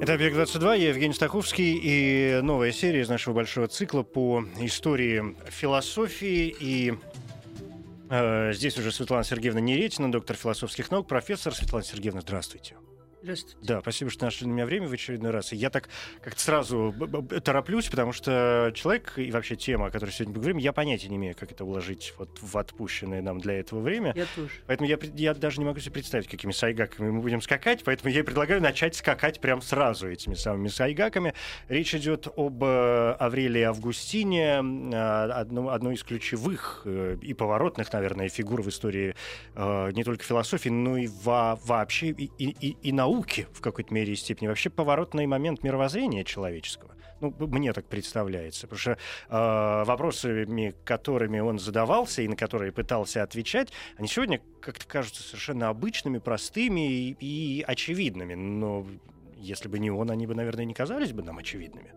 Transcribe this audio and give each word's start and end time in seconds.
Это 0.00 0.14
«Объект-22», 0.14 0.78
я 0.78 0.88
Евгений 0.88 1.14
Стаховский 1.14 1.78
и 1.80 2.40
новая 2.42 2.72
серия 2.72 3.02
из 3.02 3.08
нашего 3.08 3.32
большого 3.32 3.68
цикла 3.68 4.02
по 4.02 4.44
истории 4.60 5.36
философии. 5.48 6.54
И 6.58 6.94
э, 8.10 8.52
здесь 8.52 8.76
уже 8.76 8.90
Светлана 8.90 9.24
Сергеевна 9.24 9.60
Неретина, 9.60 10.10
доктор 10.10 10.36
философских 10.36 10.90
наук, 10.90 11.06
профессор. 11.06 11.54
Светлана 11.54 11.84
Сергеевна, 11.84 12.20
здравствуйте. 12.22 12.74
Здравствуйте. 13.24 13.56
Да, 13.62 13.80
спасибо, 13.80 14.10
что 14.10 14.26
нашли 14.26 14.46
на 14.46 14.52
меня 14.52 14.66
время 14.66 14.86
в 14.86 14.92
очередной 14.92 15.30
раз. 15.30 15.54
И 15.54 15.56
я 15.56 15.70
так 15.70 15.88
как-то 16.20 16.38
сразу 16.38 16.94
тороплюсь, 17.42 17.88
потому 17.88 18.12
что 18.12 18.70
человек 18.74 19.14
и 19.16 19.30
вообще 19.30 19.56
тема, 19.56 19.86
о 19.86 19.90
которой 19.90 20.10
сегодня 20.10 20.34
поговорим, 20.34 20.58
я 20.58 20.74
понятия 20.74 21.08
не 21.08 21.16
имею, 21.16 21.34
как 21.34 21.50
это 21.50 21.64
уложить 21.64 22.12
вот 22.18 22.38
в 22.42 22.58
отпущенное 22.58 23.22
нам 23.22 23.38
для 23.38 23.54
этого 23.54 23.80
время. 23.80 24.12
Я 24.14 24.26
тоже. 24.36 24.50
Поэтому 24.66 24.90
я, 24.90 24.98
я 25.14 25.32
даже 25.32 25.58
не 25.58 25.64
могу 25.64 25.80
себе 25.80 25.92
представить, 25.92 26.28
какими 26.28 26.52
сайгаками 26.52 27.08
мы 27.08 27.22
будем 27.22 27.40
скакать, 27.40 27.82
поэтому 27.82 28.12
я 28.12 28.20
и 28.20 28.22
предлагаю 28.22 28.60
начать 28.60 28.94
скакать 28.94 29.40
прям 29.40 29.62
сразу 29.62 30.06
этими 30.06 30.34
самыми 30.34 30.68
сайгаками. 30.68 31.32
Речь 31.68 31.94
идет 31.94 32.28
об 32.36 32.62
э, 32.62 33.12
Аврелии 33.18 33.62
Августине, 33.62 34.60
э, 34.60 35.30
одно, 35.30 35.70
одной 35.70 35.94
из 35.94 36.02
ключевых 36.02 36.82
э, 36.84 37.16
и 37.22 37.32
поворотных, 37.32 37.90
наверное, 37.90 38.28
фигур 38.28 38.60
в 38.60 38.68
истории 38.68 39.14
э, 39.54 39.90
не 39.92 40.04
только 40.04 40.24
философии, 40.24 40.68
но 40.68 40.98
и 40.98 41.06
во, 41.06 41.58
вообще 41.64 42.08
и, 42.08 42.30
и, 42.38 42.76
и 42.82 42.92
науки 42.92 43.13
науки 43.14 43.46
в 43.52 43.60
какой-то 43.60 43.92
мере 43.94 44.12
и 44.12 44.16
степени, 44.16 44.48
вообще 44.48 44.70
поворотный 44.70 45.26
момент 45.26 45.62
мировоззрения 45.62 46.24
человеческого. 46.24 46.94
Ну, 47.20 47.32
мне 47.38 47.72
так 47.72 47.86
представляется. 47.86 48.66
Потому 48.66 48.78
что 48.78 48.90
э, 48.92 49.84
вопросами, 49.84 50.74
которыми 50.84 51.38
он 51.38 51.58
задавался 51.58 52.22
и 52.22 52.28
на 52.28 52.36
которые 52.36 52.72
пытался 52.72 53.22
отвечать, 53.22 53.72
они 53.96 54.08
сегодня 54.08 54.40
как-то 54.60 54.86
кажутся 54.86 55.22
совершенно 55.22 55.68
обычными, 55.68 56.18
простыми 56.18 56.90
и, 56.90 57.16
и 57.20 57.62
очевидными. 57.62 58.34
Но 58.34 58.86
если 59.36 59.68
бы 59.68 59.78
не 59.78 59.90
он, 59.90 60.10
они 60.10 60.26
бы, 60.26 60.34
наверное, 60.34 60.64
не 60.64 60.74
казались 60.74 61.12
бы 61.12 61.22
нам 61.22 61.38
очевидными. 61.38 61.92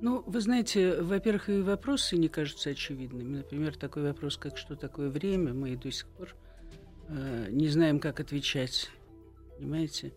Ну, 0.00 0.22
вы 0.26 0.40
знаете, 0.40 1.00
во-первых, 1.00 1.48
и 1.48 1.60
вопросы 1.62 2.16
не 2.16 2.28
кажутся 2.28 2.70
очевидными. 2.70 3.38
Например, 3.38 3.76
такой 3.76 4.04
вопрос, 4.04 4.36
как 4.36 4.56
что 4.58 4.76
такое 4.76 5.08
время, 5.08 5.54
мы 5.54 5.70
и 5.70 5.76
до 5.76 5.90
сих 5.90 6.06
пор 6.08 6.36
э, 7.08 7.46
не 7.50 7.68
знаем, 7.68 7.98
как 7.98 8.20
отвечать 8.20 8.90
понимаете? 9.58 10.12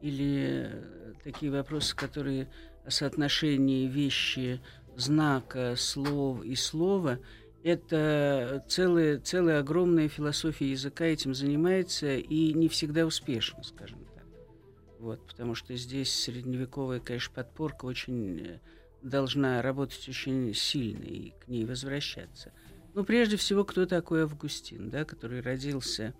Или 0.00 0.68
э, 0.68 1.12
такие 1.22 1.50
вопросы, 1.50 1.96
которые 1.96 2.48
о 2.84 2.90
соотношении 2.90 3.86
вещи, 3.86 4.60
знака, 4.96 5.74
слов 5.76 6.44
и 6.44 6.54
слова, 6.54 7.18
это 7.62 8.62
целая, 8.68 9.18
целая 9.18 9.60
огромная 9.60 10.08
философия 10.08 10.70
языка 10.70 11.06
этим 11.06 11.34
занимается 11.34 12.14
и 12.14 12.52
не 12.52 12.68
всегда 12.68 13.06
успешно, 13.06 13.62
скажем 13.62 14.04
так. 14.14 14.24
Вот, 14.98 15.26
потому 15.26 15.54
что 15.54 15.74
здесь 15.74 16.14
средневековая, 16.14 17.00
конечно, 17.00 17.34
подпорка 17.34 17.86
очень 17.86 18.40
э, 18.40 18.58
должна 19.02 19.62
работать 19.62 20.06
очень 20.08 20.52
сильно 20.54 21.04
и 21.04 21.30
к 21.40 21.48
ней 21.48 21.64
возвращаться. 21.64 22.52
Ну, 22.94 23.04
прежде 23.04 23.36
всего, 23.36 23.64
кто 23.64 23.86
такой 23.86 24.22
Августин, 24.22 24.90
да, 24.90 25.04
который 25.04 25.40
родился 25.40 26.14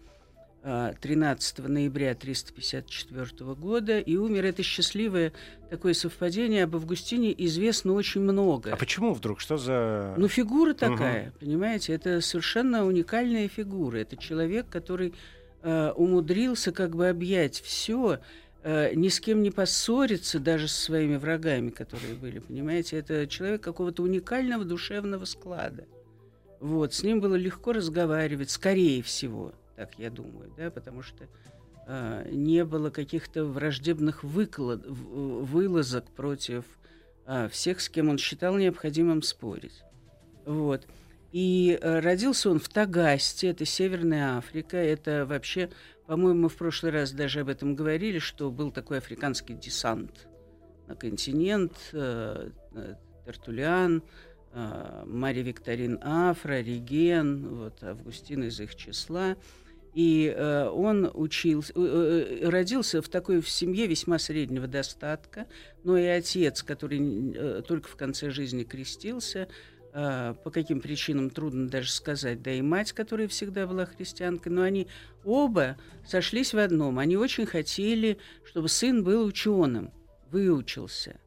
13 0.64 1.58
а, 1.58 1.68
ноября 1.68 2.14
354 2.14 3.54
года 3.54 3.98
и 3.98 4.16
умер. 4.16 4.46
Это 4.46 4.62
счастливое 4.62 5.32
такое 5.68 5.92
совпадение. 5.92 6.64
Об 6.64 6.76
Августине 6.76 7.34
известно 7.44 7.92
очень 7.92 8.22
много. 8.22 8.72
А 8.72 8.76
почему 8.76 9.12
вдруг? 9.12 9.40
Что 9.40 9.58
за... 9.58 10.14
Ну, 10.16 10.26
фигура 10.26 10.72
такая, 10.72 11.28
угу. 11.28 11.38
понимаете? 11.40 11.92
Это 11.92 12.22
совершенно 12.22 12.86
уникальная 12.86 13.46
фигура. 13.48 13.98
Это 13.98 14.16
человек, 14.16 14.66
который 14.70 15.12
э, 15.62 15.92
умудрился 15.96 16.72
как 16.72 16.96
бы 16.96 17.10
объять 17.10 17.60
все, 17.60 18.20
э, 18.62 18.94
ни 18.94 19.08
с 19.08 19.20
кем 19.20 19.42
не 19.42 19.50
поссориться, 19.50 20.38
даже 20.38 20.68
со 20.68 20.80
своими 20.80 21.16
врагами, 21.16 21.68
которые 21.68 22.14
были, 22.14 22.38
понимаете? 22.38 22.96
Это 22.96 23.26
человек 23.26 23.60
какого-то 23.60 24.02
уникального 24.02 24.64
душевного 24.64 25.26
склада. 25.26 25.84
Вот, 26.60 26.94
с 26.94 27.02
ним 27.02 27.20
было 27.20 27.34
легко 27.34 27.74
разговаривать, 27.74 28.48
скорее 28.48 29.02
всего– 29.02 29.52
так 29.76 29.98
я 29.98 30.10
думаю, 30.10 30.52
да, 30.56 30.70
потому 30.70 31.02
что 31.02 31.26
э, 31.86 32.28
не 32.30 32.64
было 32.64 32.90
каких-то 32.90 33.44
враждебных 33.44 34.22
выклад, 34.22 34.84
вылазок 34.86 36.10
против 36.10 36.64
э, 37.26 37.48
всех, 37.48 37.80
с 37.80 37.88
кем 37.88 38.08
он 38.08 38.18
считал 38.18 38.56
необходимым 38.56 39.22
спорить. 39.22 39.82
Вот. 40.44 40.86
И 41.32 41.78
э, 41.80 41.98
родился 41.98 42.50
он 42.50 42.60
в 42.60 42.68
Тагасте, 42.68 43.48
это 43.48 43.64
Северная 43.64 44.38
Африка, 44.38 44.76
это 44.76 45.26
вообще, 45.26 45.70
по-моему, 46.06 46.48
в 46.48 46.54
прошлый 46.54 46.92
раз 46.92 47.12
даже 47.12 47.40
об 47.40 47.48
этом 47.48 47.74
говорили, 47.74 48.20
что 48.20 48.50
был 48.50 48.70
такой 48.70 48.98
африканский 48.98 49.54
десант 49.54 50.28
на 50.86 50.94
континент, 50.94 51.72
э, 51.92 52.50
э, 52.74 52.94
Тертулиан, 53.26 54.02
Мария 55.06 55.42
Викторин 55.42 55.98
Афра, 56.00 56.60
Реген, 56.60 57.48
вот, 57.48 57.82
Августин 57.82 58.44
из 58.44 58.60
их 58.60 58.76
числа– 58.76 59.34
и 59.94 60.34
э, 60.36 60.68
он 60.68 61.08
учился, 61.14 61.72
э, 61.76 62.40
э, 62.42 62.48
родился 62.48 63.00
в 63.00 63.08
такой 63.08 63.40
в 63.40 63.48
семье 63.48 63.86
весьма 63.86 64.18
среднего 64.18 64.66
достатка, 64.66 65.46
но 65.84 65.96
и 65.96 66.04
отец, 66.04 66.64
который 66.64 67.32
э, 67.32 67.62
только 67.66 67.88
в 67.88 67.94
конце 67.94 68.30
жизни 68.30 68.64
крестился, 68.64 69.46
э, 69.92 70.34
по 70.42 70.50
каким 70.50 70.80
причинам 70.80 71.30
трудно 71.30 71.68
даже 71.68 71.92
сказать, 71.92 72.42
да 72.42 72.50
и 72.50 72.60
мать, 72.60 72.92
которая 72.92 73.28
всегда 73.28 73.68
была 73.68 73.86
христианкой, 73.86 74.50
но 74.50 74.62
они 74.62 74.88
оба 75.24 75.76
сошлись 76.04 76.54
в 76.54 76.58
одном. 76.58 76.98
Они 76.98 77.16
очень 77.16 77.46
хотели, 77.46 78.18
чтобы 78.44 78.68
сын 78.68 79.04
был 79.04 79.24
ученым, 79.24 79.92
выучился. 80.32 81.20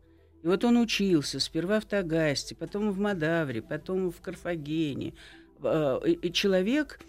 И 0.44 0.48
вот 0.48 0.66
он 0.66 0.76
учился 0.76 1.40
сперва 1.40 1.80
в 1.80 1.86
Тагасте, 1.86 2.54
потом 2.54 2.92
в 2.92 3.00
Мадавре, 3.00 3.62
потом 3.62 4.12
в 4.12 4.20
Карфагене. 4.20 5.14
Э, 5.64 6.00
человек 6.34 7.00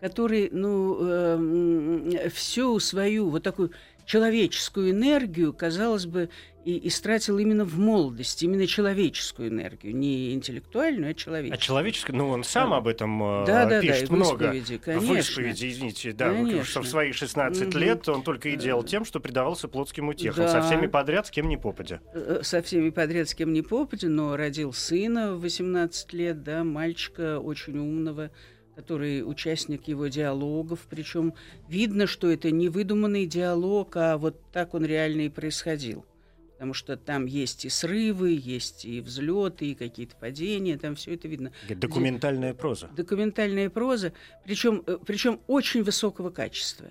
который, 0.00 0.48
ну, 0.50 0.98
э, 1.00 2.28
всю 2.32 2.78
свою 2.80 3.30
вот 3.30 3.42
такую 3.42 3.72
человеческую 4.06 4.90
энергию, 4.90 5.52
казалось 5.52 6.06
бы, 6.06 6.30
и 6.64 6.88
истратил 6.88 7.38
именно 7.38 7.64
в 7.64 7.78
молодости, 7.78 8.44
именно 8.44 8.66
человеческую 8.66 9.48
энергию, 9.48 9.96
не 9.96 10.34
интеллектуальную, 10.34 11.12
а 11.12 11.14
человеческую. 11.14 11.54
А 11.54 11.58
человеческую, 11.58 12.16
ну 12.16 12.28
он 12.28 12.44
сам 12.44 12.70
да. 12.70 12.76
об 12.76 12.88
этом 12.88 13.22
э, 13.22 13.46
да, 13.46 13.66
да, 13.66 13.80
пишет 13.80 14.08
да, 14.08 14.14
много. 14.14 14.44
Исповеди, 14.46 14.78
конечно. 14.78 15.14
В 15.14 15.16
исповеди, 15.16 15.70
извините, 15.70 16.12
да, 16.12 16.30
конечно. 16.30 16.64
что 16.64 16.82
в 16.82 16.86
свои 16.88 17.12
16 17.12 17.68
угу. 17.68 17.78
лет 17.78 18.08
он 18.08 18.22
только 18.22 18.50
и 18.50 18.56
делал 18.56 18.82
тем, 18.82 19.04
что 19.04 19.20
предавался 19.20 19.68
плотским 19.68 20.08
утехам, 20.08 20.44
да. 20.44 20.48
со 20.48 20.62
всеми 20.62 20.86
подряд, 20.86 21.28
с 21.28 21.30
кем 21.30 21.48
ни 21.48 21.56
попадя. 21.56 22.00
Э, 22.12 22.40
со 22.42 22.60
всеми 22.62 22.90
подряд, 22.90 23.28
с 23.28 23.34
кем 23.34 23.52
ни 23.52 23.62
попадя, 23.62 24.08
но 24.08 24.36
родил 24.36 24.72
сына 24.74 25.34
в 25.34 25.40
18 25.40 26.12
лет, 26.12 26.42
да, 26.42 26.62
мальчика 26.62 27.38
очень 27.38 27.78
умного, 27.78 28.30
который 28.80 29.22
участник 29.22 29.88
его 29.88 30.06
диалогов. 30.06 30.86
Причем 30.88 31.34
видно, 31.68 32.06
что 32.06 32.30
это 32.30 32.50
не 32.50 32.70
выдуманный 32.70 33.26
диалог, 33.26 33.94
а 33.96 34.16
вот 34.16 34.40
так 34.52 34.72
он 34.72 34.86
реально 34.86 35.22
и 35.22 35.28
происходил. 35.28 36.06
Потому 36.54 36.72
что 36.72 36.96
там 36.96 37.26
есть 37.26 37.66
и 37.66 37.68
срывы, 37.68 38.38
есть 38.42 38.86
и 38.86 39.02
взлеты, 39.02 39.66
и 39.66 39.74
какие-то 39.74 40.16
падения, 40.16 40.78
там 40.78 40.94
все 40.94 41.14
это 41.14 41.28
видно. 41.28 41.52
Документальная 41.68 42.54
проза. 42.54 42.88
Документальная 42.96 43.68
проза, 43.68 44.14
причем, 44.46 44.82
э, 44.86 44.96
причем 45.04 45.40
очень 45.46 45.82
высокого 45.82 46.30
качества. 46.30 46.86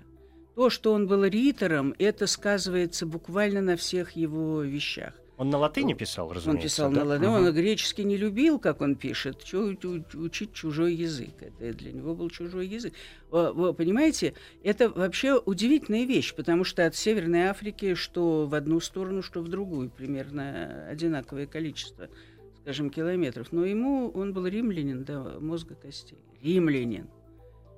То, 0.54 0.70
что 0.70 0.92
он 0.92 1.08
был 1.08 1.24
ритором, 1.24 1.94
это 1.98 2.28
сказывается 2.28 3.04
буквально 3.04 3.62
на 3.62 3.76
всех 3.76 4.12
его 4.12 4.62
вещах. 4.62 5.14
Он 5.40 5.48
на 5.48 5.56
латыни 5.56 5.94
писал, 5.94 6.30
разумеется. 6.30 6.50
Он 6.50 6.92
писал 6.92 6.92
да? 6.92 7.00
на 7.00 7.04
латыни. 7.12 7.28
Угу. 7.28 7.36
Он 7.36 7.54
греческий 7.54 8.04
не 8.04 8.18
любил, 8.18 8.58
как 8.58 8.82
он 8.82 8.94
пишет, 8.94 9.42
учить 9.54 10.52
чужой 10.52 10.92
язык. 10.94 11.30
Это 11.40 11.72
для 11.72 11.92
него 11.92 12.14
был 12.14 12.28
чужой 12.28 12.66
язык. 12.66 12.92
Вы 13.30 13.72
понимаете, 13.72 14.34
это 14.62 14.90
вообще 14.90 15.38
удивительная 15.38 16.04
вещь, 16.04 16.34
потому 16.34 16.64
что 16.64 16.84
от 16.84 16.94
Северной 16.94 17.44
Африки, 17.44 17.94
что 17.94 18.46
в 18.46 18.54
одну 18.54 18.80
сторону, 18.80 19.22
что 19.22 19.40
в 19.40 19.48
другую, 19.48 19.88
примерно 19.88 20.86
одинаковое 20.90 21.46
количество, 21.46 22.10
скажем, 22.60 22.90
километров. 22.90 23.50
Но 23.50 23.64
ему, 23.64 24.10
он 24.10 24.34
был 24.34 24.46
римлянин 24.46 25.04
до 25.04 25.38
мозга 25.40 25.74
костей. 25.74 26.18
Римлянин. 26.42 27.08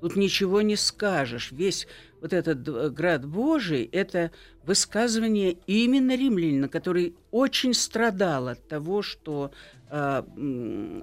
Тут 0.02 0.16
ничего 0.16 0.62
не 0.62 0.74
скажешь. 0.74 1.52
Весь 1.52 1.86
вот 2.20 2.32
этот 2.32 2.66
э, 2.66 2.90
град 2.90 3.24
Божий– 3.24 3.84
это 3.92 4.32
высказывание 4.64 5.52
именно 5.68 6.16
римлянина, 6.16 6.68
который 6.68 7.14
очень 7.30 7.72
страдал 7.72 8.48
от 8.48 8.66
того, 8.66 9.02
что 9.02 9.52
э, 9.88 10.22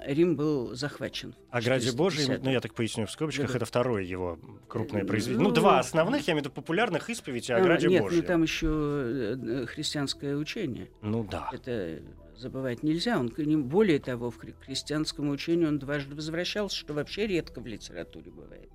Рим 0.05 0.35
был 0.35 0.75
захвачен. 0.75 1.33
О 1.49 1.61
граде 1.61 1.93
Божьем, 1.93 2.41
ну 2.43 2.51
я 2.51 2.59
так 2.59 2.73
поясню 2.73 3.05
в 3.05 3.11
скобочках, 3.11 3.51
да, 3.51 3.55
это 3.55 3.65
второе 3.65 4.03
его 4.03 4.37
крупное 4.67 5.05
произведение. 5.05 5.43
Ну, 5.43 5.49
ну, 5.51 5.55
два 5.55 5.79
основных, 5.79 6.27
я 6.27 6.33
имею 6.33 6.43
в 6.43 6.47
виду 6.47 6.53
популярных 6.53 7.09
исповедей 7.09 7.55
о 7.55 7.61
граде 7.61 7.87
нет, 7.87 8.01
Божьем. 8.01 8.17
Нет, 8.17 8.27
ну 8.27 8.33
там 8.33 8.43
еще 8.43 8.67
э, 8.67 9.65
христианское 9.65 10.35
учение. 10.35 10.89
Ну 11.01 11.23
да. 11.23 11.49
Это 11.53 12.01
забывать 12.35 12.83
нельзя. 12.83 13.17
Он, 13.17 13.29
более 13.63 13.99
того, 13.99 14.29
в 14.29 14.37
христианском 14.65 15.29
учении 15.29 15.65
он 15.65 15.79
дважды 15.79 16.15
возвращался, 16.15 16.75
что 16.75 16.93
вообще 16.93 17.27
редко 17.27 17.61
в 17.61 17.65
литературе 17.65 18.29
бывает. 18.29 18.69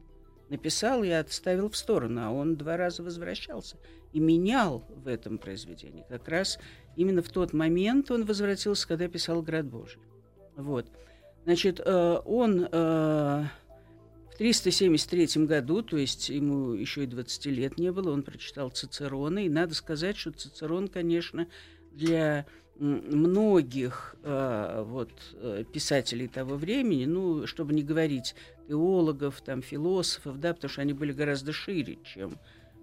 Написал 0.49 1.03
и 1.03 1.09
отставил 1.09 1.71
в 1.71 1.77
сторону, 1.77 2.21
а 2.23 2.31
он 2.31 2.57
два 2.57 2.77
раза 2.77 3.03
возвращался 3.03 3.77
и 4.15 4.21
менял 4.21 4.85
в 4.89 5.09
этом 5.09 5.39
произведении. 5.39 6.05
Как 6.09 6.29
раз 6.29 6.59
именно 6.97 7.21
в 7.21 7.29
тот 7.29 7.53
момент 7.53 8.11
он 8.11 8.25
возвратился, 8.25 8.87
когда 8.87 9.09
писал 9.09 9.43
«Град 9.43 9.67
Божий». 9.67 10.01
Вот. 10.57 10.87
Значит, 11.45 11.81
э, 11.85 12.21
он 12.25 12.69
э, 12.71 13.45
в 14.33 14.39
373 14.39 15.45
году, 15.47 15.83
то 15.83 15.97
есть 15.97 16.29
ему 16.29 16.73
еще 16.73 17.05
и 17.05 17.07
20 17.09 17.47
лет 17.47 17.77
не 17.77 17.91
было, 17.91 18.13
он 18.13 18.23
прочитал 18.23 18.71
Цицерона, 18.71 19.45
и 19.45 19.49
надо 19.49 19.75
сказать, 19.75 20.17
что 20.17 20.31
Цицерон, 20.31 20.89
конечно, 20.89 21.49
для 21.91 22.47
многих 22.77 24.17
э, 24.23 24.85
вот, 24.87 25.11
писателей 25.73 26.29
того 26.29 26.57
времени, 26.57 27.05
ну, 27.05 27.47
чтобы 27.47 27.75
не 27.75 27.83
говорить 27.83 28.35
теологов, 28.69 29.41
там, 29.41 29.63
философов, 29.63 30.41
да, 30.41 30.55
потому 30.55 30.71
что 30.71 30.83
они 30.83 30.93
были 30.93 31.13
гораздо 31.13 31.53
шире, 31.53 31.99
чем 32.05 32.39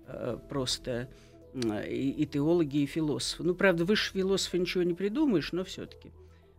э, 0.07 0.37
просто 0.49 1.09
э, 1.53 1.87
и, 1.89 2.09
и 2.11 2.25
теологи, 2.25 2.77
и 2.77 2.85
философы. 2.85 3.43
Ну, 3.43 3.55
правда, 3.55 3.85
выше 3.85 4.13
философа 4.13 4.57
ничего 4.57 4.83
не 4.83 4.93
придумаешь, 4.93 5.51
но 5.51 5.63
все-таки. 5.63 6.11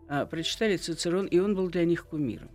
Э, 0.09 0.27
прочитали 0.27 0.77
Цицерон, 0.77 1.27
и 1.27 1.39
он 1.39 1.55
был 1.55 1.69
для 1.69 1.85
них 1.85 2.07
кумиром. 2.07 2.51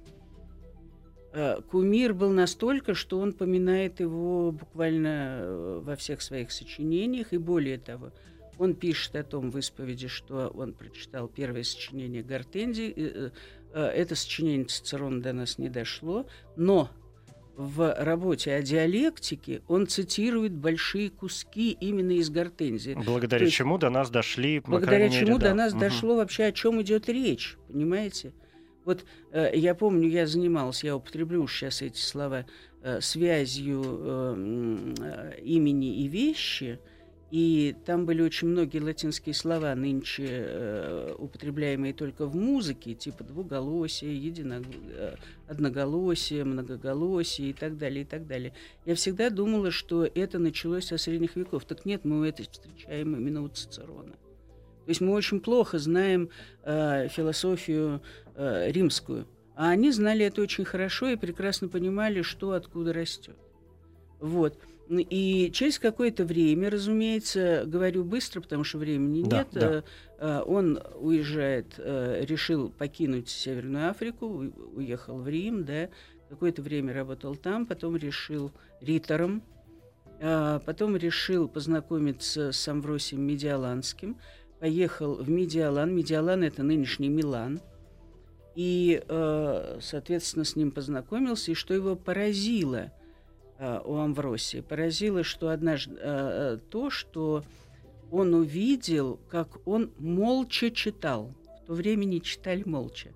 Э, 1.33 1.61
кумир 1.61 2.13
был 2.13 2.31
настолько, 2.31 2.93
что 2.93 3.19
он 3.19 3.33
поминает 3.33 3.99
его 3.99 4.51
буквально 4.51 5.39
э, 5.41 5.81
во 5.83 5.95
всех 5.95 6.21
своих 6.21 6.51
сочинениях, 6.51 7.33
и 7.33 7.37
более 7.37 7.77
того– 7.77 8.11
он 8.57 8.75
пишет 8.75 9.15
о 9.15 9.23
том 9.23 9.51
в 9.51 9.57
исповеди, 9.57 10.07
что 10.07 10.47
он 10.47 10.73
прочитал 10.73 11.27
первое 11.27 11.63
сочинение 11.63 12.23
Гортензии. 12.23 13.31
Э, 13.73 13.85
это 13.87 14.15
сочинение 14.15 14.65
Цицерона 14.65 15.21
до 15.21 15.33
нас 15.33 15.57
не 15.57 15.69
дошло, 15.69 16.25
но 16.55 16.89
в 17.55 17.95
работе 17.97 18.53
о 18.53 18.61
диалектике 18.61 19.61
он 19.67 19.87
цитирует 19.87 20.53
большие 20.53 21.09
куски 21.09 21.71
именно 21.71 22.11
из 22.11 22.29
Гортензии. 22.29 22.93
Благодаря 22.93 23.45
есть, 23.45 23.55
чему 23.55 23.77
до 23.79 23.89
нас 23.89 24.11
дошли... 24.11 24.59
Благодаря 24.59 25.09
чему 25.09 25.37
мере, 25.37 25.39
до 25.39 25.53
нас 25.55 25.73
угу. 25.73 25.79
дошло 25.79 26.15
вообще, 26.17 26.45
о 26.45 26.51
чем 26.51 26.81
идет 26.81 27.09
речь, 27.09 27.57
понимаете? 27.67 28.33
Вот 28.85 29.05
э, 29.31 29.51
я 29.55 29.73
помню, 29.73 30.07
я 30.07 30.27
занимался, 30.27 30.87
я 30.87 30.95
употреблю 30.95 31.47
сейчас 31.47 31.81
эти 31.81 31.99
слова, 31.99 32.45
э, 32.83 33.01
связью 33.01 33.83
э, 33.83 34.93
э, 34.99 35.39
имени 35.41 36.03
и 36.03 36.07
вещи– 36.07 36.79
и 37.29 37.75
там 37.85 38.06
были 38.06 38.21
очень 38.21 38.47
многие 38.47 38.79
латинские 38.79 39.35
слова, 39.35 39.75
нынче 39.75 40.25
э, 40.29 41.15
употребляемые 41.18 41.94
только 41.94 42.25
в 42.25 42.35
музыке, 42.35 42.94
типа 42.94 43.24
двуголосие, 43.24 44.18
едино... 44.18 44.63
Э, 44.91 45.15
одноголосие, 45.47 46.44
многоголосие 46.44 47.50
и 47.50 47.53
так 47.53 47.77
далее, 47.77 48.01
и 48.01 48.06
так 48.06 48.27
далее. 48.27 48.53
Я 48.85 48.95
всегда 48.95 49.29
думала, 49.29 49.71
что 49.71 50.06
это 50.06 50.39
началось 50.39 50.85
со 50.88 50.97
средних 50.97 51.35
веков. 51.35 51.65
Так 51.65 51.85
нет, 51.85 52.06
мы 52.06 52.27
это 52.27 52.44
встречаем 52.44 53.15
именно 53.15 53.41
у 53.41 53.47
Цицерона. 53.47 54.12
То 54.12 54.89
есть 54.89 55.01
мы 55.01 55.13
очень 55.13 55.41
плохо 55.41 55.79
знаем 55.79 56.29
э, 56.63 57.07
философию 57.09 58.01
э, 58.35 58.71
римскую, 58.71 59.27
а 59.56 59.69
они 59.69 59.91
знали 59.91 60.25
это 60.25 60.41
очень 60.41 60.63
хорошо 60.63 61.09
и 61.09 61.18
прекрасно 61.18 61.68
понимали, 61.68 62.21
что 62.21 62.51
откуда 62.51 62.94
растет. 62.94 63.35
Вот. 64.19 64.57
И 64.89 65.51
через 65.54 65.80
какое-то 65.80 66.24
время, 66.24 66.69
разумеется, 66.69 67.63
говорю 67.66 68.06
быстро, 68.06 68.39
потому 68.42 68.63
что 68.63 68.78
времени 68.78 69.24
да, 69.24 69.39
нет, 69.39 69.48
да. 69.51 69.84
Э, 70.19 70.42
он 70.45 70.80
уезжает, 70.95 71.75
э, 71.78 72.24
решил 72.25 72.69
покинуть 72.69 73.28
Северную 73.28 73.89
Африку, 73.89 74.28
уехал 74.75 75.18
в 75.19 75.28
Рим, 75.28 75.66
да, 75.66 75.89
какое-то 76.30 76.62
время 76.62 76.94
работал 76.94 77.36
там, 77.36 77.66
потом 77.66 77.98
решил 77.98 78.51
ритором, 78.81 79.44
потом 80.19 80.98
решил 80.98 81.48
познакомиться 81.48 82.51
с 82.51 82.68
Амвросием 82.68 83.22
Медиаланским, 83.22 84.18
поехал 84.60 85.16
в 85.16 85.30
Медиалан, 85.30 85.94
Медиалан 85.95 86.44
это 86.44 86.63
нынешний 86.63 87.07
Милан, 87.10 87.62
и, 88.56 89.04
э, 89.07 89.80
соответственно, 89.81 90.44
с 90.44 90.56
ним 90.56 90.72
познакомился, 90.72 91.51
и 91.51 91.56
что 91.56 91.74
его 91.74 91.95
поразило– 91.95 92.92
Э, 93.01 93.06
у 93.59 93.95
Амвросии. 93.95 94.62
Поразило, 94.62 95.24
что 95.24 95.50
однажды 95.50 95.95
э, 95.95 96.00
э, 96.01 96.57
то, 96.69 96.89
что 96.89 97.44
он 98.12 98.33
увидел, 98.33 99.19
как 99.30 99.68
он 99.68 99.92
молча 99.98 100.71
читал. 100.71 101.33
В 101.63 101.68
то 101.68 101.74
время 101.74 102.06
не 102.06 102.21
читали 102.21 102.63
молча. 102.65 103.09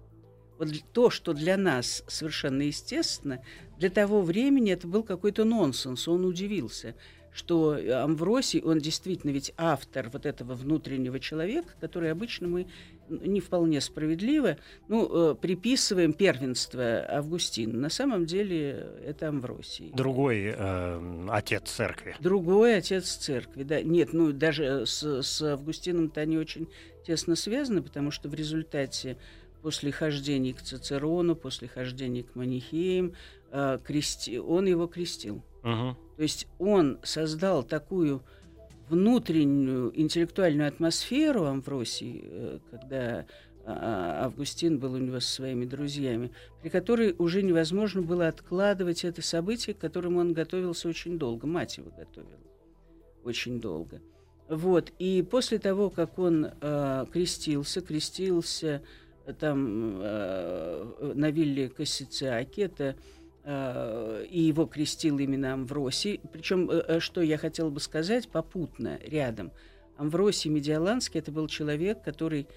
Вот 0.57 0.69
то, 0.93 1.09
что 1.09 1.33
для 1.33 1.57
нас 1.57 2.03
совершенно 2.07 2.63
естественно, 2.63 3.41
для 3.77 3.89
того 3.89 4.21
времени 4.21 4.71
это 4.71 4.87
был 4.87 5.03
какой-то 5.03 5.43
нонсенс. 5.43 6.07
Он 6.07 6.25
удивился 6.25 6.95
что 7.33 7.79
Амвросий, 8.03 8.61
он 8.61 8.79
действительно 8.79 9.31
ведь 9.31 9.53
автор 9.57 10.09
вот 10.09 10.25
этого 10.25 10.53
внутреннего 10.53 11.19
человека, 11.19 11.73
который 11.79 12.11
обычно 12.11 12.47
мы 12.47 12.67
не 13.11 13.39
вполне 13.39 13.81
справедливо 13.81 14.57
ну, 14.87 15.31
э, 15.31 15.35
приписываем 15.35 16.13
первенство 16.13 17.05
Августину. 17.09 17.79
На 17.79 17.89
самом 17.89 18.25
деле 18.25 18.89
это 19.05 19.29
Амвросий. 19.29 19.91
Другой 19.93 20.53
э, 20.55 21.27
отец 21.29 21.69
церкви. 21.69 22.15
Другой 22.19 22.77
отец 22.77 23.05
церкви, 23.15 23.63
да. 23.63 23.81
Нет, 23.81 24.13
ну 24.13 24.31
даже 24.31 24.85
с, 24.85 25.21
с 25.21 25.41
Августином-то 25.41 26.21
они 26.21 26.37
очень 26.37 26.67
тесно 27.05 27.35
связаны, 27.35 27.81
потому 27.81 28.11
что 28.11 28.29
в 28.29 28.33
результате 28.33 29.17
после 29.61 29.91
хождения 29.91 30.53
к 30.53 30.61
Цицерону, 30.61 31.35
после 31.35 31.67
хождения 31.67 32.23
к 32.23 32.35
Манихеям, 32.35 33.13
э, 33.51 33.79
крести... 33.83 34.39
он 34.39 34.65
его 34.65 34.87
крестил. 34.87 35.43
Угу. 35.63 35.97
То 36.17 36.23
есть 36.23 36.47
он 36.59 36.99
создал 37.03 37.63
такую 37.63 38.23
внутреннюю 38.91 39.97
интеллектуальную 39.99 40.67
атмосферу 40.67 41.45
Амвросии, 41.45 42.21
э, 42.23 42.59
когда 42.69 43.25
а, 43.63 44.25
Августин 44.25 44.79
был 44.79 44.93
у 44.93 44.97
него 44.97 45.19
со 45.19 45.33
своими 45.35 45.65
друзьями, 45.65 46.31
при 46.61 46.69
которой 46.69 47.15
уже 47.17 47.41
невозможно 47.41 48.01
было 48.01 48.27
откладывать 48.27 49.05
это 49.05 49.21
событие, 49.21 49.73
к 49.73 49.79
которому 49.79 50.19
он 50.19 50.33
готовился 50.33 50.89
очень 50.89 51.17
долго. 51.17 51.47
Мать 51.47 51.77
его 51.77 51.91
готовила 51.97 52.39
очень 53.23 53.61
долго. 53.61 54.01
Вот. 54.49 54.91
И 54.99 55.25
после 55.29 55.59
того, 55.59 55.89
как 55.89 56.19
он 56.19 56.47
э, 56.59 57.05
крестился, 57.13 57.81
крестился 57.81 58.81
там 59.39 59.99
э, 60.01 61.13
на 61.15 61.31
вилле 61.31 61.69
Кассициаки, 61.69 62.61
это 62.61 62.95
Э, 62.95 63.20
и 63.43 64.39
его 64.39 64.65
крестил 64.67 65.17
именно 65.17 65.53
Амвросий. 65.53 66.21
Причем, 66.31 66.69
э, 66.69 66.83
э, 66.87 66.99
что 66.99 67.21
я 67.21 67.37
хотела 67.37 67.69
бы 67.69 67.79
сказать 67.79 68.29
попутно, 68.29 68.99
рядом. 69.03 69.51
Амвросий 69.97 70.49
Медиаланский– 70.49 71.19
это 71.21 71.31
был 71.31 71.47
человек, 71.47 72.03
который 72.03 72.47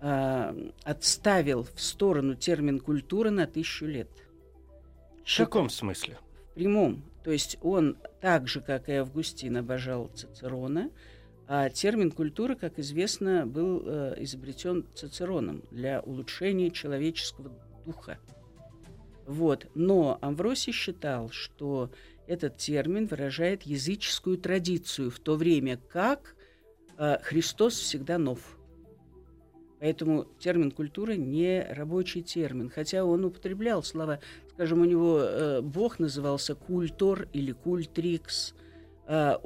э, 0.00 0.70
отставил 0.84 1.64
в 1.74 1.80
сторону 1.80 2.34
термин 2.34 2.80
«культура» 2.80 3.30
на 3.30 3.46
тысячу 3.46 3.86
лет. 3.86 4.08
В 5.24 5.36
каком 5.38 5.70
смысле? 5.70 6.18
В 6.50 6.54
прямом. 6.54 7.02
То 7.24 7.32
есть 7.32 7.58
он 7.62 7.96
так 8.20 8.46
же, 8.46 8.60
как 8.60 8.88
и 8.88 8.92
Августин, 8.92 9.56
обожал 9.56 10.08
Цицерона, 10.14 10.90
а 11.48 11.70
термин 11.70 12.10
«культура», 12.10 12.54
как 12.54 12.78
известно, 12.78 13.46
был 13.46 13.82
э, 13.84 14.14
изобретен 14.18 14.86
Цицероном 14.94 15.62
для 15.70 16.00
улучшения 16.00 16.70
человеческого 16.70 17.52
духа. 17.84 18.18
Вот. 19.26 19.66
Но 19.74 20.18
Амвросий 20.22 20.72
считал, 20.72 21.30
что 21.30 21.90
этот 22.26 22.56
термин 22.56 23.06
выражает 23.06 23.62
языческую 23.62 24.38
традицию, 24.38 25.10
в 25.10 25.18
то 25.18 25.36
время 25.36 25.78
как 25.88 26.36
э, 26.96 27.18
Христос 27.22 27.74
всегда 27.74 28.18
нов. 28.18 28.40
Поэтому 29.80 30.24
термин 30.38 30.70
культура 30.70 31.12
не 31.12 31.62
рабочий 31.62 32.22
термин, 32.22 32.70
хотя 32.70 33.04
он 33.04 33.24
употреблял 33.24 33.82
слова, 33.82 34.20
скажем, 34.52 34.80
у 34.80 34.84
него 34.84 35.20
э, 35.20 35.60
Бог 35.60 35.98
назывался 35.98 36.54
культор 36.54 37.28
или 37.32 37.52
культрикс. 37.52 38.54
Э, 39.06 39.36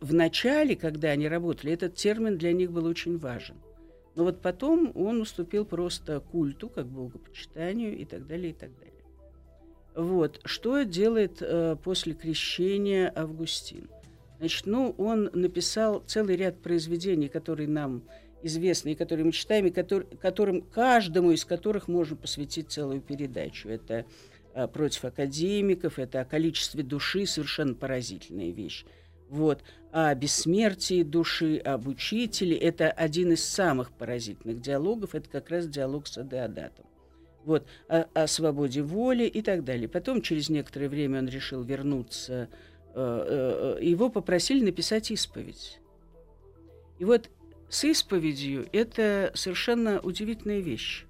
в 0.00 0.14
начале, 0.14 0.76
когда 0.76 1.08
они 1.08 1.26
работали, 1.26 1.72
этот 1.72 1.94
термин 1.94 2.38
для 2.38 2.52
них 2.52 2.70
был 2.70 2.84
очень 2.84 3.18
важен. 3.18 3.56
Но 4.14 4.24
вот 4.24 4.42
потом 4.42 4.92
он 4.94 5.22
уступил 5.22 5.64
просто 5.64 6.20
культу, 6.20 6.68
как 6.68 6.86
богопочитанию 6.86 7.96
и 7.96 8.04
так 8.04 8.26
далее, 8.26 8.50
и 8.50 8.54
так 8.54 8.70
далее. 8.78 8.91
Вот. 9.94 10.40
Что 10.44 10.82
делает 10.82 11.38
э, 11.40 11.76
после 11.82 12.14
крещения 12.14 13.12
Августин? 13.14 13.88
Значит, 14.38 14.66
ну, 14.66 14.94
он 14.98 15.30
написал 15.32 16.02
целый 16.06 16.36
ряд 16.36 16.58
произведений, 16.60 17.28
которые 17.28 17.68
нам 17.68 18.02
известны, 18.42 18.92
и 18.92 18.94
которые 18.94 19.24
мы 19.24 19.32
читаем, 19.32 19.66
и 19.66 19.70
который, 19.70 20.06
которым, 20.16 20.62
каждому 20.62 21.30
из 21.30 21.44
которых 21.44 21.88
можно 21.88 22.16
посвятить 22.16 22.70
целую 22.70 23.00
передачу. 23.00 23.68
Это 23.68 24.04
э, 24.54 24.66
«Против 24.66 25.04
академиков», 25.04 25.98
это 25.98 26.22
о 26.22 26.24
количестве 26.24 26.82
души, 26.82 27.26
совершенно 27.26 27.74
поразительная 27.74 28.50
вещь. 28.50 28.84
Вот. 29.28 29.62
О 29.92 30.14
бессмертии 30.14 31.02
души, 31.02 31.58
об 31.58 31.86
учителе. 31.86 32.56
Это 32.56 32.90
один 32.90 33.32
из 33.32 33.44
самых 33.44 33.92
поразительных 33.92 34.60
диалогов. 34.60 35.14
Это 35.14 35.28
как 35.28 35.50
раз 35.50 35.66
диалог 35.68 36.06
с 36.06 36.18
Адеодатом. 36.18 36.84
Вот. 37.44 37.66
О, 37.88 38.04
о 38.14 38.26
свободе 38.26 38.82
воли 38.82 39.24
и 39.24 39.42
так 39.42 39.64
далее. 39.64 39.88
Потом, 39.88 40.22
через 40.22 40.48
некоторое 40.48 40.88
время, 40.88 41.18
он 41.20 41.28
решил 41.28 41.62
вернуться. 41.62 42.48
Э, 42.94 43.76
э, 43.80 43.84
его 43.84 44.08
попросили 44.08 44.64
написать 44.64 45.10
исповедь. 45.10 45.78
И 46.98 47.04
вот 47.04 47.30
с 47.68 47.84
исповедью 47.84 48.68
это 48.72 49.32
совершенно 49.34 50.00
удивительная 50.00 50.60
вещь. 50.60 51.06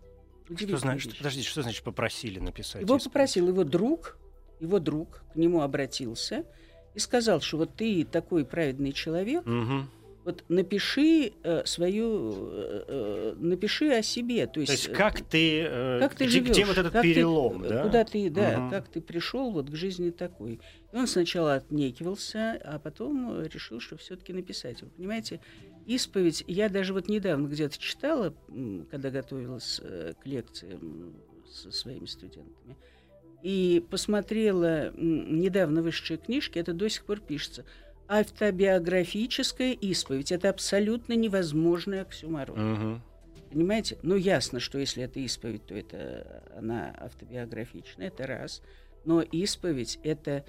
Удивительная 0.48 0.78
что 0.78 0.86
значит, 0.86 1.06
вещь. 1.08 1.18
Подождите, 1.18 1.48
что 1.48 1.62
значит 1.62 1.84
попросили 1.84 2.38
написать? 2.38 2.82
Его 2.82 2.96
исповедь? 2.96 3.04
попросил 3.04 3.48
его 3.48 3.64
друг, 3.64 4.18
его 4.60 4.78
друг 4.78 5.22
к 5.32 5.36
нему 5.36 5.62
обратился– 5.62 6.44
и 6.94 6.98
сказал, 6.98 7.40
что 7.40 7.58
вот 7.58 7.74
ты 7.74 8.04
такой 8.04 8.44
праведный 8.44 8.92
человек, 8.92 9.46
угу. 9.46 9.86
Вот 10.24 10.44
напиши 10.48 11.32
э, 11.42 11.64
свою, 11.64 12.48
э, 12.50 12.84
э, 12.88 13.34
напиши 13.38 13.90
о 13.90 14.02
себе, 14.02 14.46
то 14.46 14.60
есть, 14.60 14.72
то 14.72 14.78
есть 14.88 14.92
как 14.92 15.20
ты, 15.22 15.62
э, 15.62 15.98
как 16.00 16.14
ты 16.14 16.24
где, 16.24 16.32
живешь, 16.32 16.50
где 16.50 16.64
вот 16.64 16.78
этот 16.78 16.92
как 16.92 17.02
перелом, 17.02 17.62
ты, 17.62 17.68
да? 17.68 17.82
куда 17.82 18.04
ты, 18.04 18.30
да, 18.30 18.60
угу. 18.60 18.70
как 18.70 18.88
ты 18.88 19.00
пришел 19.00 19.50
вот 19.50 19.70
к 19.70 19.74
жизни 19.74 20.10
такой. 20.10 20.60
И 20.92 20.96
он 20.96 21.06
сначала 21.06 21.54
отнекивался, 21.54 22.60
а 22.64 22.78
потом 22.78 23.42
решил, 23.42 23.80
что 23.80 23.96
все-таки 23.96 24.32
написать. 24.32 24.82
Вы 24.82 24.88
понимаете, 24.90 25.40
исповедь. 25.86 26.44
Я 26.46 26.68
даже 26.68 26.92
вот 26.92 27.08
недавно 27.08 27.48
где-то 27.48 27.78
читала, 27.78 28.34
когда 28.90 29.10
готовилась 29.10 29.80
э, 29.82 30.12
к 30.22 30.26
лекциям 30.26 31.16
со 31.50 31.72
своими 31.72 32.06
студентами 32.06 32.76
и 33.42 33.84
посмотрела 33.90 34.92
недавно 34.96 35.82
вышедшие 35.82 36.16
книжки, 36.16 36.58
это 36.58 36.72
до 36.72 36.88
сих 36.88 37.04
пор 37.04 37.20
пишется. 37.20 37.64
Автобиографическая 38.08 39.72
исповедь– 39.72 40.32
это 40.32 40.50
абсолютно 40.50 41.14
невозможный 41.14 42.02
оксюмарон. 42.02 42.72
Угу. 42.72 43.00
Понимаете? 43.52 43.98
Ну, 44.02 44.16
ясно, 44.16 44.60
что 44.60 44.78
если 44.78 45.04
это 45.04 45.20
исповедь, 45.20 45.66
то 45.66 45.74
это 45.74 46.42
она 46.56 46.94
автобиографичная, 46.98 48.08
это 48.08 48.26
раз. 48.26 48.62
Но 49.04 49.22
исповедь– 49.22 49.98
это 50.02 50.44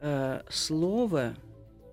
э, 0.00 0.42
слово, 0.50 1.34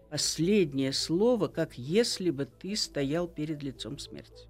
последнее 0.09 0.93
слово, 0.93 1.47
как 1.47 1.77
если 1.77 2.29
бы 2.29 2.45
ты 2.45 2.75
стоял 2.75 3.27
перед 3.27 3.63
лицом 3.63 3.99
смерти. 3.99 4.47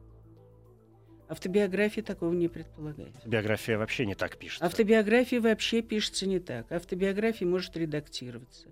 Автобиография 1.27 2.01
такого 2.01 2.33
не 2.33 2.47
предполагает. 2.47 3.13
Биография 3.23 3.77
вообще 3.77 4.07
не 4.07 4.15
так 4.15 4.37
пишется. 4.37 4.65
Автобиография 4.65 5.39
вообще 5.39 5.83
пишется 5.83 6.27
не 6.27 6.39
так. 6.39 6.71
Автобиография 6.71 7.45
может 7.45 7.77
редактироваться. 7.77 8.67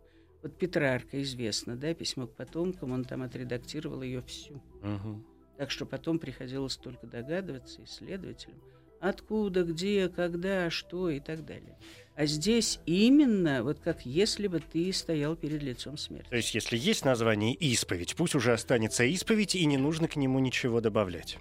Вот 0.48 0.58
Петрарка 0.58 1.22
известно, 1.24 1.75
да, 1.75 1.94
письмо 1.94 2.25
к 2.25 2.34
потомкам, 2.34 2.94
он 2.94 3.04
там 3.04 3.22
отредактировал 3.22 4.01
ее 4.01 4.22
всю. 4.22 4.63
Угу. 4.82 5.25
Так 5.58 5.72
что 5.72 5.86
потом 5.86 6.20
приходилось 6.20 6.77
только 6.77 7.06
догадываться 7.06 7.84
исследователям, 7.84 8.58
откуда, 9.01 9.63
где, 9.66 10.08
когда, 10.08 10.70
что 10.70 11.10
и 11.10 11.20
так 11.20 11.44
далее. 11.44 11.77
А 12.16 12.25
здесь 12.25 12.80
именно 12.86 13.62
вот 13.62 13.82
как 13.82 14.06
если 14.06 14.48
бы 14.48 14.62
ты 14.62 14.94
стоял 14.94 15.36
перед 15.36 15.62
лицом 15.62 15.98
смерти. 15.98 16.30
То 16.30 16.38
есть 16.38 16.56
если 16.56 16.77
есть 16.77 17.04
название 17.04 17.54
«исповедь», 17.54 18.16
пусть 18.16 18.34
уже 18.34 18.54
останется 18.54 19.04
исповедь, 19.04 19.54
и 19.54 19.66
не 19.66 19.77
нужно 19.77 20.08
к 20.08 20.16
нему 20.16 20.39
ничего 20.39 20.80
добавлять. 20.80 21.38